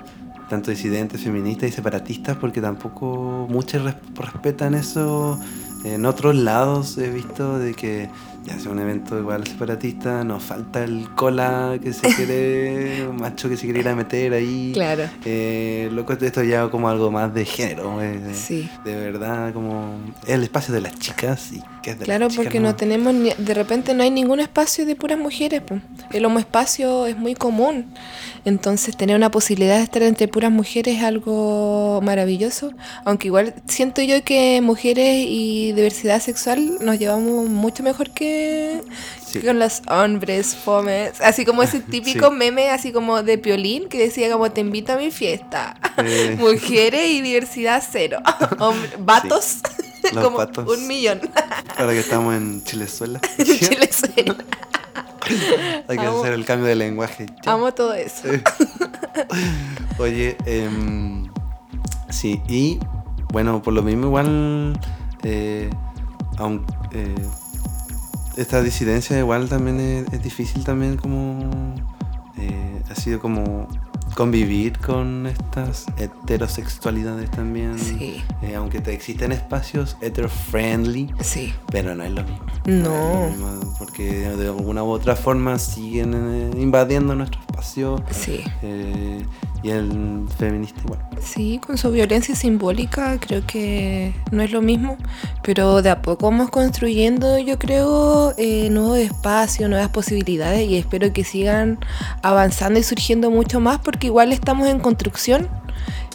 tanto 0.49 0.71
disidentes, 0.71 1.21
feministas 1.21 1.69
y 1.69 1.71
separatistas, 1.71 2.37
porque 2.37 2.59
tampoco 2.59 3.47
muchos 3.49 3.83
respetan 4.15 4.73
eso. 4.73 5.39
En 5.83 6.05
otros 6.05 6.35
lados 6.35 6.97
he 6.97 7.09
visto 7.09 7.57
de 7.57 7.73
que 7.73 8.09
ya 8.49 8.59
sea 8.59 8.71
un 8.71 8.79
evento 8.79 9.17
igual 9.19 9.45
separatista, 9.45 10.23
nos 10.23 10.43
falta 10.43 10.83
el 10.83 11.09
cola 11.15 11.77
que 11.81 11.93
se 11.93 12.07
quiere, 12.15 13.07
macho 13.13 13.47
que 13.47 13.57
se 13.57 13.65
quiere 13.65 13.81
ir 13.81 13.89
a 13.89 13.95
meter 13.95 14.33
ahí. 14.33 14.71
Claro. 14.73 15.03
Eh, 15.23 15.89
loco, 15.91 16.13
esto 16.13 16.43
ya 16.43 16.69
como 16.69 16.89
algo 16.89 17.11
más 17.11 17.33
de 17.33 17.45
género, 17.45 18.01
eh, 18.01 18.19
sí. 18.33 18.69
de 18.83 18.95
verdad, 18.95 19.53
como 19.53 19.99
el 20.27 20.43
espacio 20.43 20.73
de 20.73 20.81
las 20.81 20.97
chicas 20.97 21.51
y 21.53 21.61
que 21.83 21.91
es 21.91 21.99
de 21.99 22.05
Claro, 22.05 22.27
porque 22.35 22.59
no, 22.59 22.75
tenemos, 22.75 23.13
de 23.37 23.53
repente 23.53 23.93
no 23.93 24.03
hay 24.03 24.11
ningún 24.11 24.39
espacio 24.39 24.85
de 24.85 24.95
puras 24.95 25.19
mujeres, 25.19 25.61
pues. 25.61 25.81
el 26.11 26.25
homo 26.25 26.39
espacio 26.39 27.05
es 27.05 27.17
muy 27.17 27.35
común, 27.35 27.93
entonces 28.45 28.97
tener 28.97 29.15
una 29.15 29.29
posibilidad 29.29 29.77
de 29.77 29.83
estar 29.83 30.01
entre 30.01 30.27
puras 30.27 30.51
mujeres 30.51 30.97
es 30.97 31.03
algo 31.03 32.01
maravilloso, 32.03 32.71
aunque 33.05 33.27
igual 33.27 33.53
siento 33.67 34.01
yo 34.01 34.23
que 34.23 34.61
mujeres 34.61 35.25
y 35.27 35.71
diversidad 35.73 36.19
sexual 36.21 36.77
nos 36.81 36.97
llevamos 36.97 37.49
mucho 37.49 37.83
mejor 37.83 38.09
que 38.11 38.38
con 39.45 39.59
los 39.59 39.81
hombres 39.87 40.55
fomes. 40.55 41.19
Así 41.21 41.45
como 41.45 41.63
ese 41.63 41.79
típico 41.91 42.31
meme, 42.31 42.69
así 42.69 42.91
como 42.91 43.23
de 43.23 43.37
Piolín, 43.37 43.89
que 43.89 43.99
decía 43.99 44.31
como 44.31 44.51
te 44.51 44.61
invito 44.61 44.93
a 44.93 44.97
mi 44.97 45.11
fiesta. 45.11 45.77
Mujeres 46.37 47.09
y 47.09 47.21
diversidad 47.21 47.83
cero. 47.89 48.19
vatos. 48.99 49.59
como 50.13 50.39
un 50.71 50.87
millón. 50.87 51.21
Ahora 51.77 51.93
que 51.93 51.99
estamos 51.99 52.35
en 52.35 52.63
Chilezuela. 52.63 53.21
Chilezuela. 53.37 54.35
Hay 55.87 55.97
que 55.97 56.05
hacer 56.05 56.33
el 56.33 56.45
cambio 56.45 56.67
de 56.67 56.75
lenguaje. 56.75 57.27
Amo 57.45 57.71
todo 57.73 57.93
eso. 57.93 58.23
Oye, 59.99 60.35
em, 60.45 61.29
sí, 62.09 62.41
y 62.47 62.79
bueno, 63.31 63.61
por 63.61 63.73
lo 63.73 63.83
mismo 63.83 64.07
igual, 64.07 64.79
eh, 65.23 65.69
aunque, 66.37 66.73
eh, 66.93 67.15
esta 68.41 68.61
disidencia 68.61 69.17
igual 69.17 69.49
también 69.49 69.79
es, 70.11 70.23
difícil 70.23 70.63
también 70.63 70.97
como... 70.97 71.75
Eh, 72.37 72.81
ha 72.89 72.95
sido 72.95 73.19
como 73.19 73.67
convivir 74.15 74.77
con 74.79 75.27
estas 75.27 75.85
heterosexualidades 75.97 77.29
también. 77.31 77.77
Sí. 77.77 78.23
Eh, 78.41 78.55
aunque 78.55 78.79
te 78.81 78.93
existen 78.93 79.31
espacios 79.31 79.97
hetero-friendly, 80.01 81.13
Sí. 81.21 81.53
pero 81.71 81.95
no 81.95 82.03
es 82.03 82.11
lo 82.11 82.23
mismo. 82.23 82.45
No. 82.65 83.25
es 83.27 83.37
lo 83.37 83.47
mismo, 83.47 83.75
porque 83.77 84.29
de 84.29 84.47
alguna 84.47 84.83
u 84.83 84.89
otra 84.89 85.15
forma 85.15 85.59
siguen 85.59 86.13
eh, 86.15 86.51
invadiendo 86.59 87.13
nuestro 87.15 87.41
espacio. 87.59 88.03
Sí. 88.11 88.43
eh, 88.61 89.25
y 89.61 89.69
el 89.69 90.25
feminista 90.37 90.79
igual. 90.85 90.99
Sí, 91.21 91.59
con 91.65 91.77
su 91.77 91.91
violencia 91.91 92.33
simbólica 92.33 93.19
creo 93.19 93.45
que 93.45 94.13
no 94.31 94.41
es 94.41 94.51
lo 94.51 94.61
mismo, 94.61 94.97
pero 95.43 95.81
de 95.81 95.89
a 95.89 96.01
poco 96.01 96.29
vamos 96.29 96.49
construyendo, 96.49 97.37
yo 97.39 97.59
creo, 97.59 98.33
eh, 98.37 98.69
nuevos 98.69 98.97
espacios, 98.99 99.69
nuevas 99.69 99.89
posibilidades 99.89 100.69
y 100.69 100.77
espero 100.77 101.11
que 101.11 101.25
sigan 101.25 101.77
avanzando 102.21 102.79
y 102.79 102.83
surgiendo 102.83 103.31
mucho 103.31 103.59
más 103.59 103.79
porque 103.79 104.07
igual 104.07 104.31
estamos 104.31 104.67
en 104.69 104.79
construcción, 104.79 105.49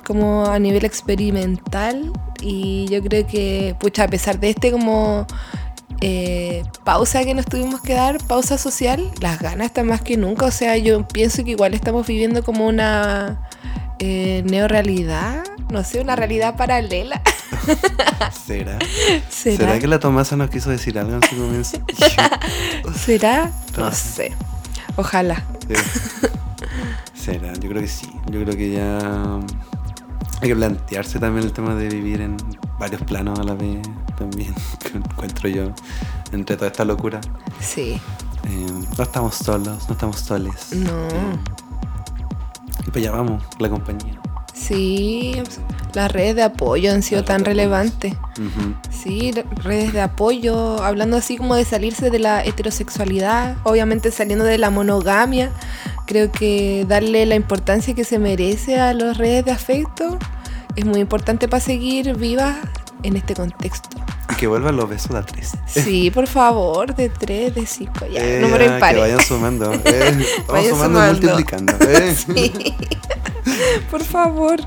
como 0.06 0.46
a 0.46 0.58
nivel 0.58 0.84
experimental 0.86 2.12
y 2.40 2.86
yo 2.88 3.02
creo 3.02 3.26
que, 3.26 3.76
pucha, 3.78 4.04
a 4.04 4.08
pesar 4.08 4.40
de 4.40 4.50
este 4.50 4.72
como 4.72 5.26
eh, 6.00 6.64
pausa 6.84 7.24
que 7.24 7.34
nos 7.34 7.46
tuvimos 7.46 7.80
que 7.80 7.94
dar, 7.94 8.18
pausa 8.26 8.58
social, 8.58 9.10
las 9.20 9.40
ganas 9.40 9.68
están 9.68 9.86
más 9.86 10.02
que 10.02 10.16
nunca. 10.16 10.46
O 10.46 10.50
sea, 10.50 10.76
yo 10.76 11.06
pienso 11.08 11.44
que 11.44 11.52
igual 11.52 11.74
estamos 11.74 12.06
viviendo 12.06 12.42
como 12.42 12.66
una 12.66 13.48
eh, 13.98 14.42
neorealidad, 14.44 15.44
no 15.70 15.84
sé, 15.84 16.00
una 16.00 16.16
realidad 16.16 16.56
paralela. 16.56 17.22
¿Será? 18.46 18.78
¿Será? 19.30 19.56
¿Será 19.56 19.78
que 19.78 19.86
la 19.86 19.98
Tomasa 19.98 20.36
nos 20.36 20.50
quiso 20.50 20.70
decir 20.70 20.98
algo 20.98 21.14
en 21.14 21.22
su 21.22 21.36
comienzo? 21.36 21.78
¿Será? 22.96 23.50
No 23.76 23.92
sé. 23.92 24.32
Ojalá. 24.96 25.42
¿Será? 27.14 27.52
Yo 27.54 27.68
creo 27.70 27.80
que 27.80 27.88
sí. 27.88 28.10
Yo 28.30 28.42
creo 28.42 28.56
que 28.56 28.70
ya 28.72 29.40
hay 30.44 30.50
que 30.50 30.56
plantearse 30.56 31.18
también 31.18 31.46
el 31.46 31.52
tema 31.52 31.74
de 31.74 31.88
vivir 31.88 32.20
en 32.20 32.36
varios 32.78 33.00
planos 33.02 33.38
a 33.38 33.44
la 33.44 33.54
vez 33.54 33.78
también, 34.18 34.54
que 34.78 34.98
encuentro 34.98 35.48
yo, 35.48 35.70
entre 36.32 36.56
toda 36.56 36.66
esta 36.68 36.84
locura. 36.84 37.20
Sí. 37.60 37.98
Eh, 38.46 38.66
no 38.98 39.02
estamos 39.04 39.34
solos, 39.36 39.88
no 39.88 39.94
estamos 39.94 40.20
soles. 40.20 40.72
No. 40.74 41.08
Eh, 41.08 41.36
y 42.86 42.90
pues 42.90 43.02
ya 43.04 43.10
vamos, 43.10 43.42
la 43.58 43.70
compañía. 43.70 44.20
Sí, 44.52 45.34
las 45.94 46.12
redes 46.12 46.36
de 46.36 46.42
apoyo 46.42 46.92
han 46.92 47.02
sido 47.02 47.22
Las 47.22 47.28
tan 47.28 47.44
relevantes. 47.44 48.14
Sí, 48.90 49.32
re- 49.32 49.44
redes 49.62 49.92
de 49.94 50.00
apoyo, 50.02 50.82
hablando 50.82 51.16
así 51.16 51.36
como 51.36 51.54
de 51.56 51.64
salirse 51.64 52.10
de 52.10 52.18
la 52.18 52.44
heterosexualidad, 52.44 53.56
obviamente 53.64 54.10
saliendo 54.10 54.44
de 54.44 54.58
la 54.58 54.70
monogamia. 54.70 55.50
Creo 56.06 56.30
que 56.30 56.84
darle 56.88 57.24
la 57.26 57.34
importancia 57.34 57.94
que 57.94 58.04
se 58.04 58.18
merece 58.18 58.78
a 58.78 58.92
las 58.94 59.16
redes 59.16 59.44
de 59.46 59.52
afecto 59.52 60.18
es 60.76 60.84
muy 60.84 61.00
importante 61.00 61.48
para 61.48 61.60
seguir 61.62 62.16
vivas 62.16 62.56
en 63.02 63.16
este 63.16 63.34
contexto. 63.34 63.88
Y 64.30 64.34
que 64.36 64.46
vuelvan 64.46 64.76
los 64.76 64.88
besos 64.88 65.10
de 65.10 65.18
a 65.18 65.22
tres. 65.22 65.52
Sí, 65.66 66.10
por 66.14 66.26
favor, 66.26 66.94
de 66.94 67.10
tres, 67.10 67.54
de 67.54 67.66
cinco, 67.66 68.06
ya, 68.06 68.20
Eh, 68.24 68.40
número 68.40 68.64
impar. 68.64 68.94
Que 68.94 69.00
vayan 69.00 69.20
sumando. 69.20 69.72
Eh, 69.72 69.80
vamos 70.46 70.46
Vayan 70.48 70.70
sumando, 70.74 70.98
sumando. 71.00 71.12
y 71.12 71.30
multiplicando. 71.30 71.72
eh. 71.80 72.16
Sí. 72.16 72.74
Por 73.90 74.02
favor, 74.02 74.58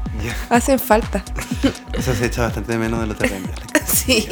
hacen 0.49 0.77
falta. 0.77 1.23
Eso 1.93 2.13
se 2.13 2.27
echa 2.27 2.43
bastante 2.43 2.73
de 2.73 2.77
menos 2.77 2.99
de 3.01 3.07
los 3.07 3.17
terrenos. 3.17 3.49
Sí. 3.85 4.29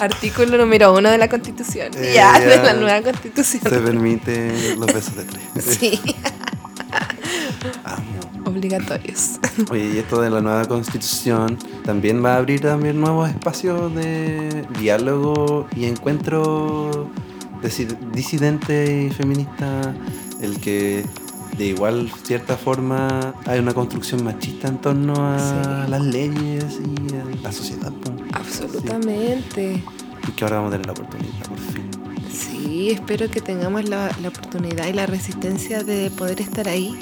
Artículo 0.00 0.58
número 0.58 0.92
uno 0.92 1.08
de 1.10 1.16
la 1.18 1.28
Constitución. 1.28 1.92
Eh, 1.96 2.12
ya, 2.12 2.40
de 2.40 2.56
la 2.56 2.72
nueva 2.74 3.00
Constitución. 3.02 3.62
Se 3.62 3.78
permite 3.80 4.74
los 4.76 4.86
besos 4.92 5.14
de 5.16 5.24
tres. 5.24 5.42
Sí, 5.78 6.00
Amo. 7.84 8.13
Obligatorios. 8.68 9.38
Oye, 9.70 9.94
y 9.94 9.98
esto 9.98 10.20
de 10.20 10.30
la 10.30 10.40
nueva 10.40 10.64
constitución 10.66 11.58
también 11.84 12.24
va 12.24 12.34
a 12.34 12.36
abrir 12.38 12.60
también 12.60 13.00
nuevos 13.00 13.28
espacios 13.28 13.94
de 13.94 14.66
diálogo 14.80 15.66
y 15.76 15.84
encuentro 15.84 17.08
disi- 17.62 17.96
disidente 18.12 19.06
y 19.06 19.10
feminista, 19.10 19.94
el 20.40 20.58
que 20.60 21.04
de 21.58 21.66
igual 21.66 22.10
cierta 22.24 22.56
forma 22.56 23.34
hay 23.46 23.60
una 23.60 23.74
construcción 23.74 24.24
machista 24.24 24.68
en 24.68 24.78
torno 24.78 25.14
a 25.16 25.38
Sí. 25.84 25.90
las 25.90 26.00
leyes 26.02 26.64
y 26.80 27.14
a 27.16 27.42
la 27.42 27.52
sociedad. 27.52 27.92
Absolutamente. 28.32 29.74
Sí. 29.76 29.84
Y 30.28 30.32
que 30.32 30.44
ahora 30.44 30.56
vamos 30.56 30.68
a 30.70 30.72
tener 30.72 30.86
la 30.86 30.92
oportunidad, 30.92 31.46
por 31.48 31.58
fin. 31.58 31.84
Sí, 32.32 32.90
espero 32.90 33.30
que 33.30 33.40
tengamos 33.40 33.88
la, 33.88 34.10
la 34.20 34.28
oportunidad 34.28 34.86
y 34.88 34.92
la 34.92 35.06
resistencia 35.06 35.84
de 35.84 36.10
poder 36.10 36.40
estar 36.40 36.66
ahí. 36.66 36.96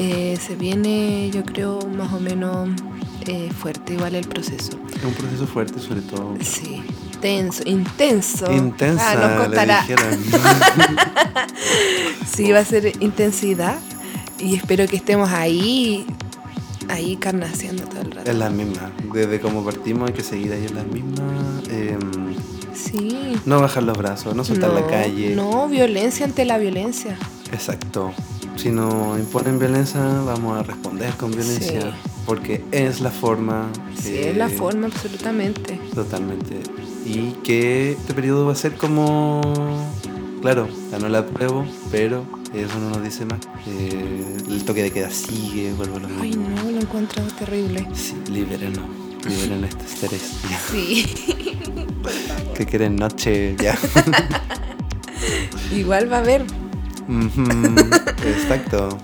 Eh, 0.00 0.38
se 0.40 0.54
viene, 0.54 1.28
yo 1.32 1.42
creo, 1.44 1.80
más 1.96 2.12
o 2.12 2.20
menos 2.20 2.68
eh, 3.26 3.50
fuerte 3.50 3.94
igual 3.94 4.14
el 4.14 4.28
proceso. 4.28 4.78
Es 4.96 5.02
un 5.04 5.12
proceso 5.12 5.44
fuerte, 5.46 5.80
sobre 5.80 6.02
todo. 6.02 6.36
Sí, 6.40 6.80
tenso, 7.20 7.64
intenso. 7.66 8.50
Intensa, 8.52 9.10
Ah, 9.10 9.48
nos 9.48 9.66
dijeron. 9.66 10.18
Sí, 12.32 12.52
va 12.52 12.60
a 12.60 12.64
ser 12.64 12.92
intensidad 13.02 13.78
y 14.38 14.54
espero 14.54 14.86
que 14.86 14.94
estemos 14.96 15.30
ahí, 15.30 16.06
ahí 16.88 17.16
carnaciendo 17.16 17.84
todo 17.84 18.02
el 18.02 18.12
rato. 18.12 18.30
Es 18.30 18.36
la 18.36 18.50
misma. 18.50 18.92
Desde 19.12 19.40
como 19.40 19.64
partimos 19.64 20.08
hay 20.10 20.14
que 20.14 20.22
seguir 20.22 20.52
ahí 20.52 20.64
en 20.66 20.74
la 20.76 20.84
misma. 20.84 21.62
em, 21.70 21.98
Sí. 22.72 23.34
no 23.44 23.60
bajar 23.60 23.82
los 23.82 23.98
brazos, 23.98 24.36
no 24.36 24.44
soltar 24.44 24.70
la 24.70 24.86
calle. 24.86 25.34
No, 25.34 25.66
violencia 25.68 26.24
ante 26.24 26.44
la 26.44 26.58
violencia. 26.58 27.18
Exacto. 27.52 28.12
Si 28.58 28.70
nos 28.70 29.18
imponen 29.18 29.58
violencia, 29.58 30.00
vamos 30.00 30.58
a 30.58 30.62
responder 30.64 31.14
con 31.14 31.30
violencia. 31.30 31.80
Sí. 31.80 32.10
Porque 32.26 32.64
es 32.72 33.00
la 33.00 33.10
forma. 33.10 33.68
Sí, 34.02 34.14
eh, 34.14 34.30
es 34.30 34.36
la 34.36 34.48
forma, 34.48 34.88
absolutamente. 34.88 35.80
Totalmente. 35.94 36.60
Y 37.06 37.30
que 37.44 37.92
este 37.92 38.14
periodo 38.14 38.46
va 38.46 38.52
a 38.52 38.56
ser 38.56 38.74
como. 38.74 39.40
Claro, 40.42 40.68
ganó 40.90 41.06
el 41.06 41.14
apruebo, 41.14 41.64
pero 41.90 42.24
eso 42.52 42.78
no 42.80 42.90
nos 42.90 43.02
dice 43.02 43.24
más. 43.24 43.38
Eh, 43.66 44.36
el 44.48 44.64
toque 44.64 44.82
de 44.82 44.90
queda 44.92 45.10
sigue, 45.10 45.72
vuelvo 45.74 45.96
a 45.96 46.00
lo 46.00 46.08
Ay, 46.20 46.30
mismo. 46.30 46.48
no, 46.50 46.70
lo 46.70 46.80
encuentro 46.80 47.22
terrible. 47.38 47.86
Sí, 47.94 48.14
libérenos. 48.30 48.84
Liberen 49.28 49.64
estos 49.64 49.90
seres 49.90 50.22
ya, 50.48 50.60
Sí. 50.70 51.06
que 52.56 52.66
quieren 52.66 52.96
noche 52.96 53.56
ya. 53.60 53.76
Igual 55.74 56.10
va 56.10 56.16
a 56.18 56.20
haber. 56.20 56.44
Exacto. 58.26 58.98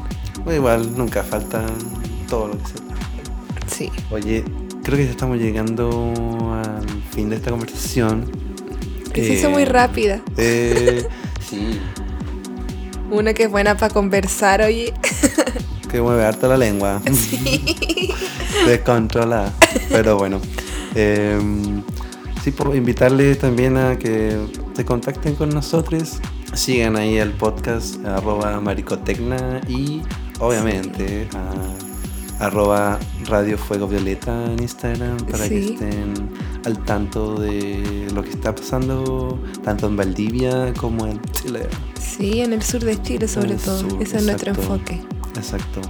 Bueno, 0.44 0.58
igual 0.58 0.96
nunca 0.96 1.22
falta 1.22 1.64
todo 2.28 2.48
lo 2.48 2.58
que 2.58 2.66
se 2.66 2.74
Sí. 3.74 3.90
Oye, 4.10 4.44
creo 4.82 4.98
que 4.98 5.04
ya 5.06 5.10
estamos 5.10 5.38
llegando 5.38 6.52
al 6.62 6.86
fin 7.12 7.30
de 7.30 7.36
esta 7.36 7.50
conversación. 7.50 8.30
Que 9.12 9.24
se 9.26 9.34
hizo 9.34 9.50
muy 9.50 9.62
Eh, 9.62 9.66
rápida. 9.66 10.20
Eh, 10.36 11.06
sí, 11.48 11.80
Una 13.10 13.32
que 13.32 13.44
es 13.44 13.50
buena 13.50 13.76
para 13.76 13.92
conversar, 13.92 14.60
oye. 14.62 14.92
que 15.90 16.00
mueve 16.00 16.24
harto 16.24 16.48
la 16.48 16.56
lengua. 16.56 17.00
Descontrolada. 18.66 19.52
Pero 19.88 20.16
bueno. 20.18 20.40
eh, 20.94 21.38
sí, 22.42 22.50
puedo 22.50 22.74
invitarles 22.74 23.38
también 23.38 23.76
a 23.76 23.98
que 23.98 24.36
se 24.76 24.84
contacten 24.84 25.34
con 25.36 25.50
nosotros. 25.50 26.18
Sigan 26.54 26.96
ahí 26.96 27.18
el 27.18 27.32
podcast 27.32 28.04
arroba 28.06 28.60
maricotecna 28.60 29.60
y 29.68 30.02
obviamente 30.38 31.28
a 31.34 32.44
arroba 32.46 32.98
Radio 33.26 33.58
Fuego 33.58 33.88
Violeta 33.88 34.44
en 34.44 34.60
Instagram 34.60 35.16
para 35.30 35.48
que 35.48 35.72
estén 35.72 36.30
al 36.64 36.78
tanto 36.84 37.34
de 37.40 38.08
lo 38.14 38.22
que 38.22 38.30
está 38.30 38.54
pasando 38.54 39.38
tanto 39.64 39.86
en 39.88 39.96
Valdivia 39.96 40.72
como 40.74 41.06
en 41.06 41.20
Chile. 41.32 41.68
Sí, 42.00 42.40
en 42.40 42.52
el 42.52 42.62
sur 42.62 42.84
de 42.84 43.00
Chile 43.02 43.26
sobre 43.26 43.52
el 43.52 43.58
todo. 43.58 43.78
sur, 43.80 44.02
Ese 44.02 44.18
es 44.18 44.24
nuestro 44.24 44.50
enfoque. 44.50 45.00
Exacto. 45.36 45.80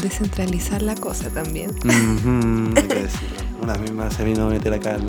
Descentralizar 0.00 0.82
la 0.82 0.94
cosa 0.94 1.30
también. 1.30 1.74
Decirlo. 1.74 3.42
Una 3.60 3.74
misma 3.74 4.10
se 4.10 4.24
vino 4.24 4.46
a 4.46 4.50
meter 4.50 4.72
acá 4.72 4.94
al... 4.94 5.06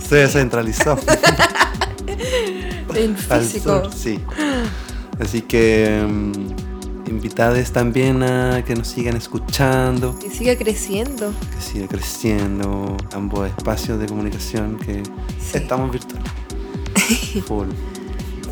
Se 0.00 0.16
descentralizó. 0.16 0.98
En 2.98 3.16
al 3.30 3.42
físico. 3.42 3.84
sur, 3.84 3.92
sí. 3.94 4.20
Así 5.20 5.42
que 5.42 6.06
mm, 6.08 7.08
invitades 7.10 7.72
también 7.72 8.22
a 8.22 8.62
que 8.64 8.74
nos 8.74 8.88
sigan 8.88 9.16
escuchando, 9.16 10.18
Que 10.18 10.30
siga 10.30 10.56
creciendo. 10.56 11.32
que 11.56 11.60
siga 11.62 11.86
creciendo 11.88 12.96
ambos 13.12 13.48
espacios 13.48 13.98
de 13.98 14.06
comunicación 14.06 14.76
que 14.78 15.02
Sí. 15.40 15.56
estamos 15.58 15.90
virtuales. 15.92 16.30
Full. 17.46 17.68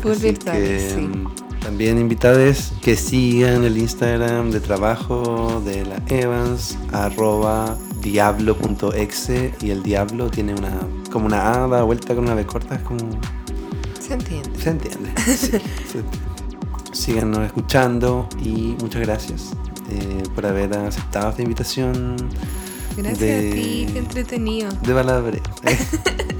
Full 0.01 0.15
virtuales, 0.21 0.83
que, 0.83 0.89
sí. 0.95 1.01
mm, 1.01 1.27
También 1.61 1.97
invitades 1.99 2.71
que 2.81 2.95
sigan 2.95 3.63
el 3.65 3.77
Instagram 3.77 4.51
de 4.51 4.59
trabajo 4.61 5.61
de 5.65 5.85
la 5.85 6.01
Evans, 6.07 6.77
arroba 6.93 7.77
diablo.exe 8.01 9.53
y 9.61 9.69
el 9.71 9.83
diablo 9.83 10.29
tiene 10.29 10.53
una 10.53 10.71
como 11.11 11.25
una 11.25 11.63
A 11.63 11.67
da 11.67 11.83
vuelta 11.83 12.15
con 12.15 12.25
una 12.25 12.35
B 12.35 12.45
corta, 12.45 12.75
es 12.75 12.81
como 12.81 12.99
Se 14.07 14.13
entiende. 14.13 14.49
se 14.61 14.69
entiende. 14.69 15.09
Sí, 15.25 15.35
se. 15.91 16.01
Síganos 16.93 17.45
escuchando 17.45 18.27
y 18.43 18.75
muchas 18.81 19.01
gracias. 19.01 19.51
eh, 19.89 20.23
por 20.33 20.45
haber 20.45 20.73
aceptado 20.73 21.29
esta 21.29 21.41
invitación. 21.41 22.15
Gracias 22.95 23.19
de, 23.19 23.37
a 23.37 23.53
ti, 23.53 23.87
qué 23.93 23.99
entretenido. 23.99 24.71
De 24.81 24.93
palabra. 24.93 25.37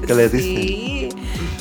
¿Qué 0.07 0.15
le? 0.15 0.29
Sí, 0.29 1.09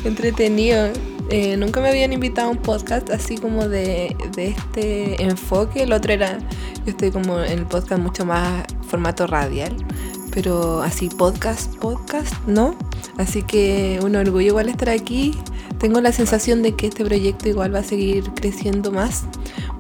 entretenido. 0.05 0.89
Eh, 1.29 1.57
nunca 1.57 1.81
me 1.81 1.89
habían 1.91 2.13
invitado 2.13 2.49
a 2.49 2.51
un 2.53 2.59
podcast 2.59 3.11
así 3.11 3.37
como 3.37 3.69
de, 3.69 4.17
de 4.35 4.49
este 4.49 5.23
enfoque. 5.23 5.83
El 5.83 5.93
otro 5.93 6.13
era, 6.13 6.39
yo 6.39 6.93
estoy 6.93 7.11
como 7.11 7.41
en 7.41 7.59
el 7.59 7.67
podcast 7.67 8.01
mucho 8.01 8.25
más 8.25 8.65
formato 8.89 9.27
radial, 9.27 9.77
pero 10.33 10.81
así 10.83 11.09
podcast, 11.11 11.75
podcast, 11.77 12.33
¿no? 12.47 12.75
Así 13.19 13.43
que 13.43 13.99
un 14.03 14.15
orgullo 14.17 14.47
igual 14.47 14.69
estar 14.69 14.89
aquí. 14.89 15.35
Tengo 15.79 16.01
la 16.01 16.13
sensación 16.13 16.63
de 16.63 16.75
que 16.75 16.87
este 16.87 17.05
proyecto 17.05 17.49
igual 17.49 17.75
va 17.75 17.81
a 17.81 17.85
seguir 17.85 18.31
creciendo 18.35 18.91
más, 18.93 19.25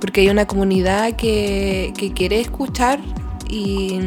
porque 0.00 0.20
hay 0.22 0.28
una 0.28 0.46
comunidad 0.46 1.14
que, 1.16 1.92
que 1.96 2.12
quiere 2.12 2.40
escuchar 2.40 3.00
y 3.48 3.98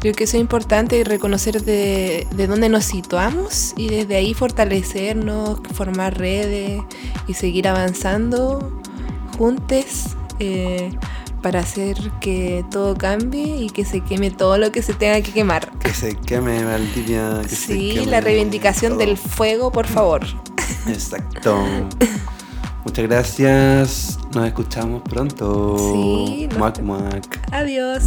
creo 0.00 0.14
que 0.14 0.24
eso 0.24 0.36
es 0.36 0.40
importante 0.42 1.02
reconocer 1.04 1.62
de, 1.62 2.26
de 2.36 2.46
dónde 2.46 2.68
nos 2.68 2.84
situamos 2.84 3.72
y 3.76 3.88
desde 3.88 4.16
ahí 4.16 4.34
fortalecernos, 4.34 5.60
formar 5.72 6.18
redes 6.18 6.82
y 7.26 7.34
seguir 7.34 7.68
avanzando 7.68 8.80
juntos 9.38 10.16
eh, 10.40 10.90
para 11.42 11.60
hacer 11.60 11.96
que 12.20 12.64
todo 12.70 12.96
cambie 12.96 13.56
y 13.62 13.70
que 13.70 13.84
se 13.84 14.00
queme 14.00 14.30
todo 14.30 14.56
lo 14.58 14.72
que 14.72 14.82
se 14.82 14.94
tenga 14.94 15.20
que 15.20 15.32
quemar. 15.32 15.70
Que 15.78 15.90
se 15.92 16.14
queme 16.16 16.64
Valdivia. 16.64 17.40
Que 17.42 17.48
se 17.50 17.74
Sí, 17.74 17.90
queme 17.94 18.06
la 18.06 18.20
reivindicación 18.20 18.92
todo. 18.92 18.98
del 19.00 19.16
fuego, 19.16 19.70
por 19.70 19.86
favor. 19.86 20.22
Exacto. 20.86 21.64
Muchas 22.84 23.06
gracias. 23.08 24.18
Nos 24.34 24.46
escuchamos 24.46 25.02
pronto. 25.02 25.76
Sí, 25.78 26.48
Muac, 26.58 26.80
muac. 26.80 27.40
Adiós. 27.52 28.04